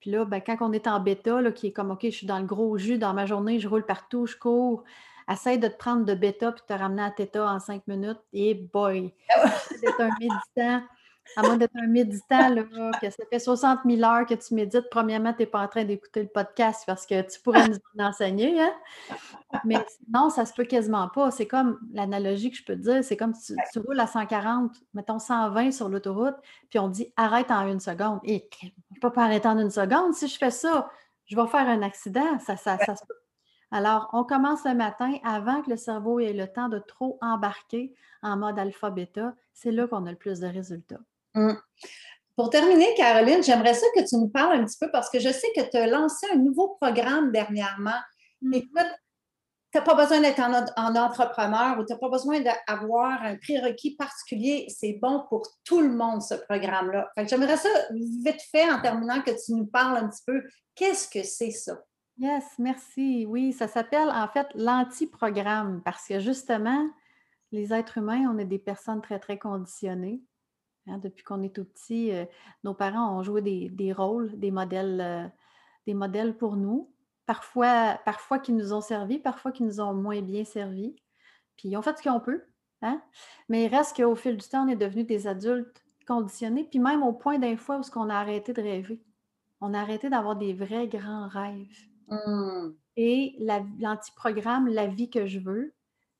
Puis 0.00 0.10
là, 0.10 0.24
ben, 0.24 0.40
quand 0.40 0.56
on 0.60 0.72
est 0.72 0.86
en 0.86 1.00
bêta, 1.00 1.40
là, 1.40 1.52
qui 1.52 1.68
est 1.68 1.72
comme 1.72 1.90
OK, 1.90 2.00
je 2.04 2.10
suis 2.10 2.26
dans 2.26 2.38
le 2.38 2.46
gros 2.46 2.78
jus 2.78 2.98
dans 2.98 3.14
ma 3.14 3.26
journée, 3.26 3.60
je 3.60 3.68
roule 3.68 3.84
partout, 3.84 4.26
je 4.26 4.36
cours, 4.36 4.84
essaye 5.30 5.58
de 5.58 5.68
te 5.68 5.76
prendre 5.76 6.04
de 6.04 6.14
bêta 6.14 6.52
puis 6.52 6.62
de 6.62 6.74
te 6.74 6.78
ramener 6.78 7.02
à 7.02 7.10
Theta 7.10 7.44
en 7.44 7.60
cinq 7.60 7.86
minutes. 7.86 8.20
Et 8.32 8.54
boy, 8.54 9.12
c'est 9.80 10.00
un 10.00 10.10
méditant 10.18 10.82
à 11.36 11.42
moins 11.42 11.56
d'être 11.56 11.76
un 11.76 11.86
méditant, 11.86 12.48
là, 12.48 12.62
que 13.00 13.10
ça 13.10 13.24
fait 13.30 13.38
60 13.38 13.80
000 13.84 14.02
heures 14.02 14.26
que 14.26 14.34
tu 14.34 14.54
médites, 14.54 14.88
premièrement, 14.90 15.32
tu 15.32 15.40
n'es 15.40 15.46
pas 15.46 15.60
en 15.60 15.68
train 15.68 15.84
d'écouter 15.84 16.22
le 16.22 16.28
podcast 16.28 16.84
parce 16.86 17.06
que 17.06 17.20
tu 17.22 17.40
pourrais 17.40 17.68
nous 17.68 17.76
enseigner. 17.98 18.60
Hein? 18.60 18.72
Mais 19.64 19.76
non, 20.12 20.30
ça 20.30 20.46
se 20.46 20.52
peut 20.52 20.64
quasiment 20.64 21.08
pas. 21.08 21.30
C'est 21.30 21.46
comme 21.46 21.78
l'analogie 21.92 22.50
que 22.50 22.56
je 22.56 22.64
peux 22.64 22.74
te 22.74 22.80
dire, 22.80 23.04
c'est 23.04 23.16
comme 23.16 23.34
si 23.34 23.54
tu, 23.72 23.78
roules 23.78 24.00
à 24.00 24.06
140, 24.06 24.72
mettons 24.94 25.18
120 25.18 25.72
sur 25.72 25.88
l'autoroute, 25.88 26.36
puis 26.70 26.78
on 26.78 26.88
dit 26.88 27.12
arrête 27.16 27.50
en 27.50 27.66
une 27.66 27.80
seconde. 27.80 28.20
Et 28.24 28.48
je 28.62 28.66
ne 28.66 29.00
peux 29.00 29.10
pas 29.10 29.24
arrêter 29.24 29.48
en 29.48 29.58
une 29.58 29.70
seconde. 29.70 30.14
Si 30.14 30.28
je 30.28 30.38
fais 30.38 30.50
ça, 30.50 30.90
je 31.26 31.36
vais 31.36 31.46
faire 31.46 31.68
un 31.68 31.82
accident. 31.82 32.38
Alors, 33.70 34.08
on 34.12 34.24
commence 34.24 34.64
le 34.64 34.74
matin 34.74 35.14
avant 35.24 35.62
que 35.62 35.70
le 35.70 35.76
cerveau 35.76 36.20
ait 36.20 36.32
le 36.32 36.46
temps 36.46 36.68
de 36.68 36.78
trop 36.78 37.18
embarquer 37.20 37.94
en 38.22 38.36
mode 38.36 38.58
alpha-bêta. 38.58 39.34
C'est 39.52 39.72
là 39.72 39.86
qu'on 39.86 40.06
a 40.06 40.10
le 40.10 40.16
plus 40.16 40.40
de 40.40 40.46
résultats. 40.46 41.00
Mmh. 41.34 41.52
Pour 42.36 42.50
terminer, 42.50 42.94
Caroline, 42.96 43.42
j'aimerais 43.42 43.74
ça 43.74 43.86
que 43.94 44.00
tu 44.08 44.16
nous 44.16 44.28
parles 44.28 44.60
un 44.60 44.64
petit 44.64 44.78
peu 44.80 44.90
parce 44.90 45.10
que 45.10 45.18
je 45.18 45.30
sais 45.30 45.48
que 45.56 45.68
tu 45.68 45.76
as 45.76 45.86
lancé 45.86 46.26
un 46.32 46.36
nouveau 46.36 46.76
programme 46.80 47.32
dernièrement. 47.32 47.98
Mmh. 48.42 48.54
Écoute, 48.54 48.94
tu 49.70 49.78
n'as 49.78 49.84
pas 49.84 49.94
besoin 49.94 50.20
d'être 50.20 50.40
en, 50.40 50.96
entrepreneur 50.96 51.78
ou 51.78 51.84
tu 51.84 51.92
n'as 51.92 51.98
pas 51.98 52.08
besoin 52.08 52.40
d'avoir 52.40 53.22
un 53.22 53.36
prérequis 53.36 53.96
particulier. 53.96 54.66
C'est 54.68 54.98
bon 55.02 55.24
pour 55.28 55.46
tout 55.64 55.80
le 55.80 55.90
monde, 55.90 56.22
ce 56.22 56.34
programme-là. 56.34 57.10
J'aimerais 57.26 57.58
ça, 57.58 57.68
vite 57.90 58.40
fait, 58.50 58.70
en 58.70 58.80
terminant, 58.80 59.20
que 59.20 59.30
tu 59.30 59.52
nous 59.52 59.66
parles 59.66 59.98
un 59.98 60.08
petit 60.08 60.22
peu. 60.26 60.42
Qu'est-ce 60.74 61.08
que 61.08 61.22
c'est 61.22 61.50
ça? 61.50 61.78
Yes, 62.16 62.44
merci. 62.58 63.26
Oui, 63.28 63.52
ça 63.52 63.68
s'appelle 63.68 64.08
en 64.10 64.26
fait 64.28 64.48
l'anti-programme 64.54 65.82
parce 65.84 66.06
que 66.06 66.18
justement, 66.18 66.88
les 67.52 67.72
êtres 67.72 67.98
humains, 67.98 68.28
on 68.32 68.38
est 68.38 68.44
des 68.44 68.58
personnes 68.58 69.02
très, 69.02 69.18
très 69.18 69.38
conditionnées. 69.38 70.20
Hein, 70.88 70.98
depuis 70.98 71.24
qu'on 71.24 71.42
est 71.42 71.54
tout 71.54 71.64
petit, 71.64 72.12
euh, 72.12 72.24
nos 72.64 72.74
parents 72.74 73.18
ont 73.18 73.22
joué 73.22 73.42
des, 73.42 73.92
rôles, 73.92 74.38
des 74.38 74.50
modèles, 74.50 75.00
euh, 75.00 75.28
des 75.86 75.94
modèles 75.94 76.36
pour 76.36 76.56
nous. 76.56 76.90
Parfois, 77.26 77.98
parfois 78.04 78.38
qui 78.38 78.52
nous 78.52 78.72
ont 78.72 78.80
servi, 78.80 79.18
parfois 79.18 79.52
qui 79.52 79.62
nous 79.62 79.80
ont 79.80 79.92
moins 79.92 80.22
bien 80.22 80.44
servi. 80.44 80.96
Puis 81.56 81.68
ils 81.68 81.76
ont 81.76 81.82
fait 81.82 81.96
ce 81.98 82.02
qu'on 82.02 82.20
peut. 82.20 82.42
Hein? 82.82 83.02
Mais 83.48 83.64
il 83.64 83.68
reste 83.68 83.96
qu'au 83.96 84.14
fil 84.14 84.36
du 84.36 84.48
temps, 84.48 84.64
on 84.64 84.68
est 84.68 84.76
devenus 84.76 85.06
des 85.06 85.26
adultes 85.26 85.82
conditionnés, 86.06 86.64
puis 86.64 86.78
même 86.78 87.02
au 87.02 87.12
point 87.12 87.38
d'un 87.38 87.56
fois 87.56 87.78
où 87.78 87.82
on 87.96 88.08
a 88.08 88.14
arrêté 88.14 88.52
de 88.52 88.62
rêver. 88.62 89.02
On 89.60 89.74
a 89.74 89.80
arrêté 89.80 90.08
d'avoir 90.08 90.36
des 90.36 90.54
vrais 90.54 90.88
grands 90.88 91.28
rêves. 91.28 91.76
Mmh. 92.08 92.70
Et 92.96 93.36
l'antiprogramme 93.78 94.68
La 94.68 94.86
vie 94.86 95.10
que 95.10 95.26
je 95.26 95.38
veux, 95.38 95.74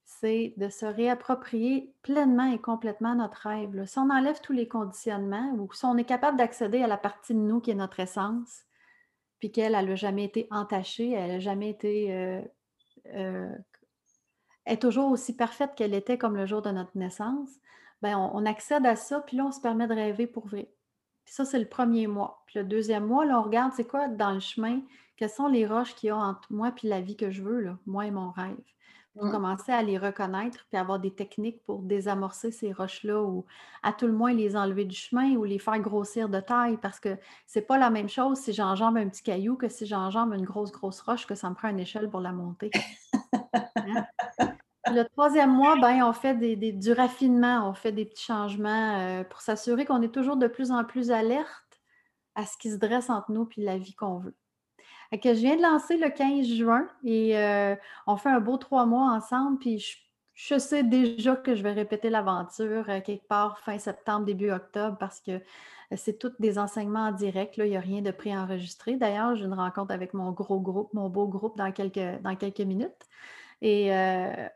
c'est 0.09 0.55
de 0.57 0.71
se 0.71 0.87
réapproprier 0.87 1.93
pleinement 2.03 2.51
et 2.51 2.59
complètement 2.59 3.15
notre 3.15 3.47
rêve. 3.47 3.85
Si 3.85 3.99
on 3.99 4.09
enlève 4.09 4.41
tous 4.41 4.55
les 4.55 4.67
conditionnements 4.67 5.53
ou 5.59 5.71
si 5.75 5.85
on 5.85 5.99
est 5.99 6.05
capable 6.05 6.39
d'accéder 6.39 6.83
à 6.83 6.87
la 6.87 6.97
partie 6.97 7.35
de 7.35 7.39
nous 7.39 7.61
qui 7.61 7.71
est 7.71 7.75
notre 7.75 8.01
essence, 8.01 8.63
puis 9.39 9.53
qu'elle 9.53 9.73
n'a 9.73 9.95
jamais 9.95 10.25
été 10.25 10.49
entachée, 10.51 11.13
elle 11.13 11.33
n'a 11.33 11.39
jamais 11.41 11.69
été... 11.69 12.15
Euh, 12.15 12.41
euh, 13.15 13.55
est 14.65 14.81
toujours 14.81 15.11
aussi 15.11 15.37
parfaite 15.37 15.75
qu'elle 15.77 15.95
était 15.95 16.19
comme 16.19 16.37
le 16.37 16.47
jour 16.47 16.63
de 16.63 16.71
notre 16.71 16.97
naissance, 16.97 17.51
ben 18.01 18.17
on, 18.17 18.47
accède 18.47 18.87
à 18.87 18.97
ça, 18.97 19.21
puis 19.21 19.37
là, 19.37 19.45
on 19.47 19.53
se 19.53 19.61
permet 19.61 19.87
de 19.87 19.95
rêver 19.95 20.27
pour 20.27 20.47
vrai. 20.47 20.71
Puis 21.25 21.35
ça, 21.35 21.45
c'est 21.45 21.59
le 21.59 21.69
premier 21.69 22.07
mois. 22.07 22.43
Puis 22.47 22.59
le 22.59 22.65
deuxième 22.65 23.07
mois, 23.07 23.25
là, 23.25 23.39
on 23.41 23.43
regarde, 23.43 23.73
c'est 23.75 23.87
quoi 23.87 24.09
dans 24.09 24.33
le 24.33 24.41
chemin, 24.41 24.81
quelles 25.17 25.31
sont 25.31 25.49
les 25.49 25.67
roches 25.67 25.95
qu'il 25.95 26.09
y 26.09 26.11
a 26.11 26.17
entre 26.17 26.51
moi 26.53 26.71
puis 26.71 26.89
la 26.89 27.01
vie 27.01 27.17
que 27.17 27.31
je 27.31 27.43
veux, 27.43 27.61
là, 27.61 27.79
moi 27.87 28.07
et 28.07 28.11
mon 28.11 28.31
rêve 28.31 28.57
pour 29.15 29.27
mmh. 29.27 29.33
commencer 29.33 29.73
à 29.73 29.83
les 29.83 29.99
reconnaître 29.99 30.65
puis 30.69 30.79
avoir 30.79 30.99
des 30.99 31.11
techniques 31.11 31.63
pour 31.65 31.83
désamorcer 31.83 32.51
ces 32.51 32.73
roches-là 32.73 33.21
ou 33.23 33.45
à 33.83 33.93
tout 33.93 34.07
le 34.07 34.13
moins 34.13 34.33
les 34.33 34.57
enlever 34.57 34.85
du 34.85 34.97
chemin 34.97 35.35
ou 35.37 35.45
les 35.45 35.59
faire 35.59 35.79
grossir 35.81 36.29
de 36.29 36.41
taille 36.41 36.77
parce 36.77 37.01
que 37.01 37.17
c'est 37.47 37.63
pas 37.63 37.79
la 37.79 37.91
même 37.91 38.09
chose 38.09 38.39
si 38.39 38.53
j'enjambe 38.53 38.97
un 38.97 39.09
petit 39.09 39.23
caillou 39.23 39.57
que 39.57 39.69
si 39.69 39.87
j'enjambe 39.87 40.35
une 40.35 40.45
grosse, 40.45 40.73
grosse 40.73 41.01
roche 41.01 41.27
que 41.27 41.35
ça 41.35 41.51
me 41.51 41.55
prend 41.55 41.69
une 41.69 41.81
échelle 41.81 42.09
pour 42.11 42.21
la 42.21 42.33
monter. 42.33 42.71
Hein? 43.77 44.07
Le 44.91 45.05
troisième 45.05 45.53
mois, 45.53 45.77
ben, 45.79 46.03
on 46.03 46.13
fait 46.13 46.35
des, 46.35 46.57
du 46.73 46.93
raffinement, 46.93 47.69
on 47.69 47.75
fait 47.75 47.93
des 47.93 48.07
petits 48.07 48.25
changements 48.25 48.99
euh, 48.99 49.25
pour 49.25 49.41
s'assurer 49.41 49.85
qu'on 49.85 50.03
est 50.03 50.15
toujours 50.15 50.37
de 50.37 50.47
plus 50.47 50.71
en 50.71 50.85
plus 50.85 51.11
alerte 51.11 51.81
à 52.35 52.47
ce 52.47 52.57
qui 52.57 52.71
se 52.71 52.77
dresse 52.77 53.11
entre 53.11 53.33
nous 53.33 53.45
puis 53.45 53.63
la 53.63 53.77
vie 53.77 53.95
qu'on 53.95 54.19
veut 54.19 54.37
que 55.17 55.35
je 55.35 55.41
viens 55.41 55.57
de 55.57 55.63
lancer 55.63 55.97
le 55.97 56.11
15 56.11 56.47
juin 56.47 56.87
et 57.03 57.39
euh, 57.39 57.75
on 58.07 58.17
fait 58.17 58.29
un 58.29 58.41
beau 58.41 58.59
trois 58.59 58.85
mois 58.85 59.11
ensemble. 59.13 59.59
Puis 59.59 60.03
je, 60.35 60.59
sais 60.59 60.83
déjà 60.83 61.35
que 61.35 61.55
je 61.55 61.63
vais 61.63 61.73
répéter 61.73 62.11
l'aventure 62.11 62.85
euh, 62.91 63.01
quelque 63.01 63.27
part 63.27 63.59
fin 63.61 63.79
septembre, 63.79 64.27
début 64.27 64.51
octobre 64.51 64.99
parce 64.99 65.21
que 65.21 65.33
euh, 65.33 65.41
c'est 65.97 66.19
tous 66.19 66.33
des 66.39 66.59
enseignements 66.59 67.07
en 67.07 67.13
direct. 67.13 67.57
Là, 67.57 67.65
il 67.65 67.71
n'y 67.71 67.77
a 67.77 67.81
rien 67.81 68.03
de 68.03 68.11
préenregistré. 68.11 68.97
D'ailleurs, 68.97 69.35
j'ai 69.35 69.47
une 69.47 69.55
rencontre 69.55 69.95
avec 69.95 70.13
mon 70.13 70.33
gros 70.33 70.61
groupe, 70.61 70.93
mon 70.93 71.09
beau 71.09 71.27
groupe 71.27 71.57
dans 71.57 71.73
quelques, 71.73 72.61
minutes. 72.61 73.09
Et 73.63 73.91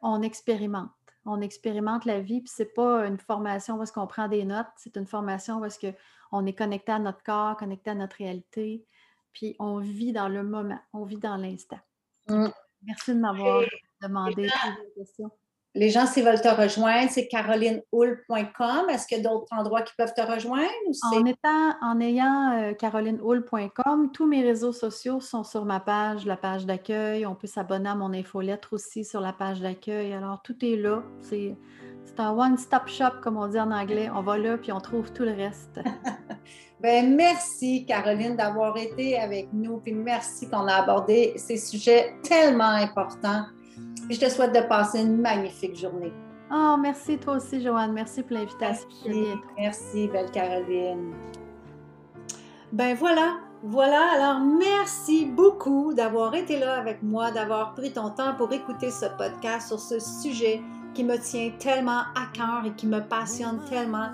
on 0.03 0.23
expérimente. 0.23 0.91
On 1.25 1.41
expérimente 1.41 2.05
la 2.05 2.21
vie, 2.21 2.41
puis 2.41 2.53
c'est 2.55 2.75
pas 2.75 3.07
une 3.07 3.17
formation 3.17 3.79
où 3.79 3.83
est-ce 3.83 3.93
qu'on 3.93 4.09
prend 4.09 4.27
des 4.27 4.45
notes, 4.45 4.67
c'est 4.77 4.97
une 4.97 5.07
formation 5.07 5.61
où 5.61 5.65
est-ce 5.65 5.79
qu'on 5.79 6.47
est 6.47 6.53
connecté 6.53 6.91
à 6.91 6.99
notre 6.99 7.23
corps, 7.23 7.57
connecté 7.57 7.91
à 7.91 7.95
notre 7.95 8.17
réalité, 8.17 8.85
puis 9.33 9.57
on 9.59 9.79
vit 9.79 10.13
dans 10.13 10.29
le 10.29 10.43
moment, 10.43 10.79
on 10.93 11.05
vit 11.05 11.19
dans 11.19 11.37
l'instant. 11.37 11.81
Mmh. 12.29 12.49
Merci 12.85 13.15
de 13.15 13.21
m'avoir 13.21 13.63
demandé 14.03 14.49
ces 14.49 15.01
questions. 15.01 15.31
Les 15.75 15.89
gens, 15.89 16.05
s'ils 16.05 16.25
veulent 16.25 16.41
te 16.41 16.49
rejoindre, 16.49 17.11
c'est 17.11 17.29
carolinehoul.com. 17.29 18.91
Est-ce 18.91 19.07
qu'il 19.07 19.17
y 19.17 19.21
a 19.21 19.31
d'autres 19.31 19.47
endroits 19.53 19.81
qui 19.81 19.95
peuvent 19.97 20.13
te 20.13 20.21
rejoindre? 20.21 20.69
en, 21.03 21.25
étant, 21.25 21.75
en 21.81 21.99
ayant 21.99 22.53
euh, 22.59 22.75
carolinehoul.com, 22.75 24.13
tous 24.13 24.27
mes 24.27 24.43
réseaux 24.43 24.75
sociaux 24.75 25.21
sont 25.21 25.45
sur 25.45 25.65
ma 25.65 25.81
page, 25.81 26.27
la 26.27 26.37
page 26.37 26.67
d'accueil. 26.67 27.25
On 27.25 27.35
peut 27.35 27.47
s'abonner 27.47 27.89
à 27.89 27.95
mon 27.95 28.13
infolettre 28.13 28.75
aussi 28.75 29.03
sur 29.03 29.23
la 29.23 29.33
page 29.33 29.61
d'accueil. 29.61 30.13
Alors, 30.13 30.43
tout 30.43 30.63
est 30.63 30.77
là. 30.77 31.03
C'est 31.23 31.57
un 32.19 32.37
one-stop 32.37 32.89
shop, 32.89 33.21
comme 33.23 33.39
on 33.39 33.47
dit 33.47 33.59
en 33.59 33.71
anglais. 33.71 34.11
On 34.15 34.21
va 34.21 34.37
là, 34.37 34.59
puis 34.59 34.73
on 34.73 34.81
trouve 34.81 35.11
tout 35.15 35.23
le 35.23 35.33
reste. 35.33 35.81
Ben, 36.83 37.15
merci, 37.15 37.87
Caroline, 37.87 38.35
d'avoir 38.35 38.77
été 38.77 39.17
avec 39.17 39.49
nous. 39.53 39.77
Puis 39.77 39.95
merci 39.95 40.51
qu'on 40.51 40.67
a 40.67 40.83
abordé 40.83 41.33
ces 41.37 41.57
sujets 41.57 42.17
tellement 42.25 42.65
importants. 42.65 43.45
je 44.11 44.19
te 44.19 44.29
souhaite 44.29 44.53
de 44.53 44.67
passer 44.69 45.03
une 45.03 45.21
magnifique 45.21 45.77
journée. 45.77 46.13
Oh, 46.53 46.77
merci 46.77 47.19
toi 47.19 47.37
aussi, 47.37 47.63
Joanne. 47.63 47.93
Merci 47.93 48.23
pour 48.23 48.37
l'invitation. 48.37 48.89
Merci, 49.57 50.09
belle 50.09 50.31
Caroline. 50.33 51.13
Ben 52.73 52.95
voilà, 52.97 53.37
voilà. 53.63 54.11
Alors, 54.17 54.41
merci 54.41 55.27
beaucoup 55.27 55.95
d'avoir 55.95 56.35
été 56.35 56.59
là 56.59 56.79
avec 56.79 57.01
moi, 57.01 57.31
d'avoir 57.31 57.75
pris 57.75 57.93
ton 57.93 58.11
temps 58.11 58.35
pour 58.37 58.53
écouter 58.53 58.91
ce 58.91 59.07
podcast 59.17 59.69
sur 59.69 59.79
ce 59.79 60.01
sujet 60.01 60.61
qui 60.95 61.05
me 61.05 61.17
tient 61.17 61.53
tellement 61.61 62.01
à 62.17 62.27
cœur 62.35 62.65
et 62.67 62.73
qui 62.73 62.89
me 62.89 63.01
passionne 63.01 63.61
tellement. 63.71 64.09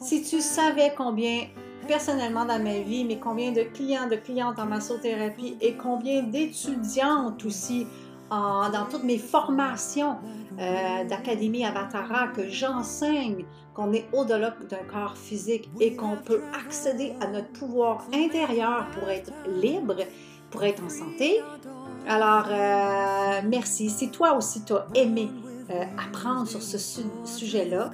Si 0.00 0.22
tu 0.22 0.40
savais 0.40 0.94
combien 0.96 1.42
personnellement 1.86 2.44
dans 2.44 2.62
ma 2.62 2.78
vie, 2.80 3.04
mais 3.04 3.18
combien 3.18 3.52
de 3.52 3.62
clients, 3.62 4.08
de 4.08 4.16
clientes 4.16 4.58
en 4.58 4.66
massothérapie 4.66 5.56
et 5.60 5.74
combien 5.74 6.22
d'étudiantes 6.22 7.44
aussi 7.44 7.86
dans 8.30 8.86
toutes 8.88 9.02
mes 9.02 9.18
formations 9.18 10.16
euh, 10.58 11.04
d'Académie 11.04 11.64
Avatara, 11.64 12.28
que 12.28 12.48
j'enseigne 12.48 13.44
qu'on 13.74 13.92
est 13.92 14.06
au-delà 14.12 14.54
d'un 14.68 14.84
corps 14.92 15.16
physique 15.16 15.68
et 15.80 15.96
qu'on 15.96 16.16
peut 16.16 16.42
accéder 16.64 17.14
à 17.20 17.26
notre 17.26 17.48
pouvoir 17.48 18.06
intérieur 18.14 18.86
pour 18.90 19.08
être 19.08 19.32
libre, 19.60 19.96
pour 20.50 20.62
être 20.62 20.82
en 20.84 20.88
santé. 20.88 21.40
Alors, 22.06 22.46
euh, 22.50 23.40
merci. 23.48 23.90
Si 23.90 24.10
toi 24.10 24.36
aussi 24.36 24.64
tu 24.64 24.74
as 24.74 24.86
aimé 24.94 25.28
euh, 25.70 25.84
apprendre 25.98 26.46
sur 26.46 26.62
ce 26.62 26.78
sujet-là, 27.24 27.90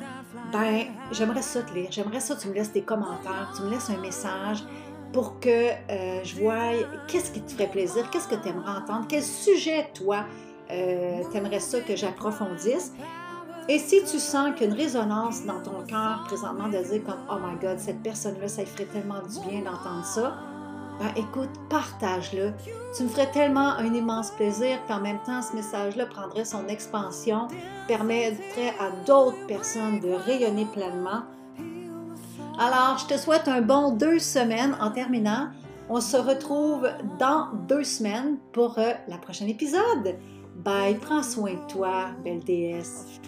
ben, 0.52 0.86
j'aimerais 1.12 1.42
ça 1.42 1.62
te 1.62 1.74
lire. 1.74 1.88
J'aimerais 1.90 2.20
ça 2.20 2.34
que 2.34 2.40
tu 2.40 2.48
me 2.48 2.54
laisses 2.54 2.72
des 2.72 2.82
commentaires, 2.82 3.52
tu 3.54 3.62
me 3.62 3.70
laisses 3.70 3.90
un 3.90 3.98
message 3.98 4.64
pour 5.12 5.40
que 5.40 5.48
euh, 5.90 6.24
je 6.24 6.36
voie 6.36 6.72
qu'est-ce 7.08 7.30
qui 7.30 7.40
te 7.40 7.52
ferait 7.52 7.68
plaisir, 7.68 8.08
qu'est-ce 8.10 8.28
que 8.28 8.34
tu 8.34 8.48
aimerais 8.48 8.78
entendre, 8.78 9.06
quel 9.08 9.22
sujet, 9.22 9.90
toi, 9.94 10.24
euh, 10.70 11.22
tu 11.30 11.36
aimerais 11.36 11.60
ça 11.60 11.80
que 11.80 11.96
j'approfondisse. 11.96 12.92
Et 13.68 13.78
si 13.78 14.02
tu 14.04 14.18
sens 14.18 14.54
qu'une 14.56 14.72
résonance 14.72 15.44
dans 15.44 15.60
ton 15.60 15.82
cœur 15.86 16.24
présentement 16.26 16.68
de 16.68 16.78
dire 16.78 17.02
comme 17.04 17.18
Oh 17.30 17.36
my 17.42 17.58
God, 17.60 17.78
cette 17.78 18.00
personne-là, 18.02 18.48
ça 18.48 18.62
lui 18.62 18.68
ferait 18.68 18.86
tellement 18.86 19.20
du 19.20 19.40
bien 19.48 19.60
d'entendre 19.60 20.04
ça, 20.04 20.36
ben 20.98 21.10
écoute, 21.16 21.50
partage-le. 21.68 22.52
Tu 22.96 23.02
me 23.02 23.08
ferais 23.08 23.30
tellement 23.30 23.72
un 23.76 23.92
immense 23.92 24.30
plaisir, 24.30 24.78
puis 24.86 24.94
en 24.94 25.00
même 25.00 25.18
temps, 25.26 25.42
ce 25.42 25.54
message-là 25.54 26.06
prendrait 26.06 26.44
son 26.44 26.66
expansion, 26.68 27.48
permettrait 27.86 28.74
à 28.80 28.90
d'autres 29.06 29.46
personnes 29.46 30.00
de 30.00 30.10
rayonner 30.10 30.64
pleinement. 30.66 31.22
Alors, 32.58 32.96
je 32.98 33.14
te 33.14 33.18
souhaite 33.18 33.48
un 33.48 33.60
bon 33.60 33.90
deux 33.90 34.18
semaines 34.18 34.76
en 34.80 34.90
terminant. 34.90 35.48
On 35.90 36.00
se 36.00 36.16
retrouve 36.16 36.88
dans 37.18 37.48
deux 37.68 37.84
semaines 37.84 38.38
pour 38.52 38.78
euh, 38.78 38.92
la 39.08 39.18
prochaine 39.18 39.48
épisode. 39.48 40.16
Bye, 40.56 40.96
prends 40.96 41.22
soin 41.22 41.52
de 41.52 41.72
toi, 41.72 42.06
belle 42.24 42.40
déesse. 42.40 43.20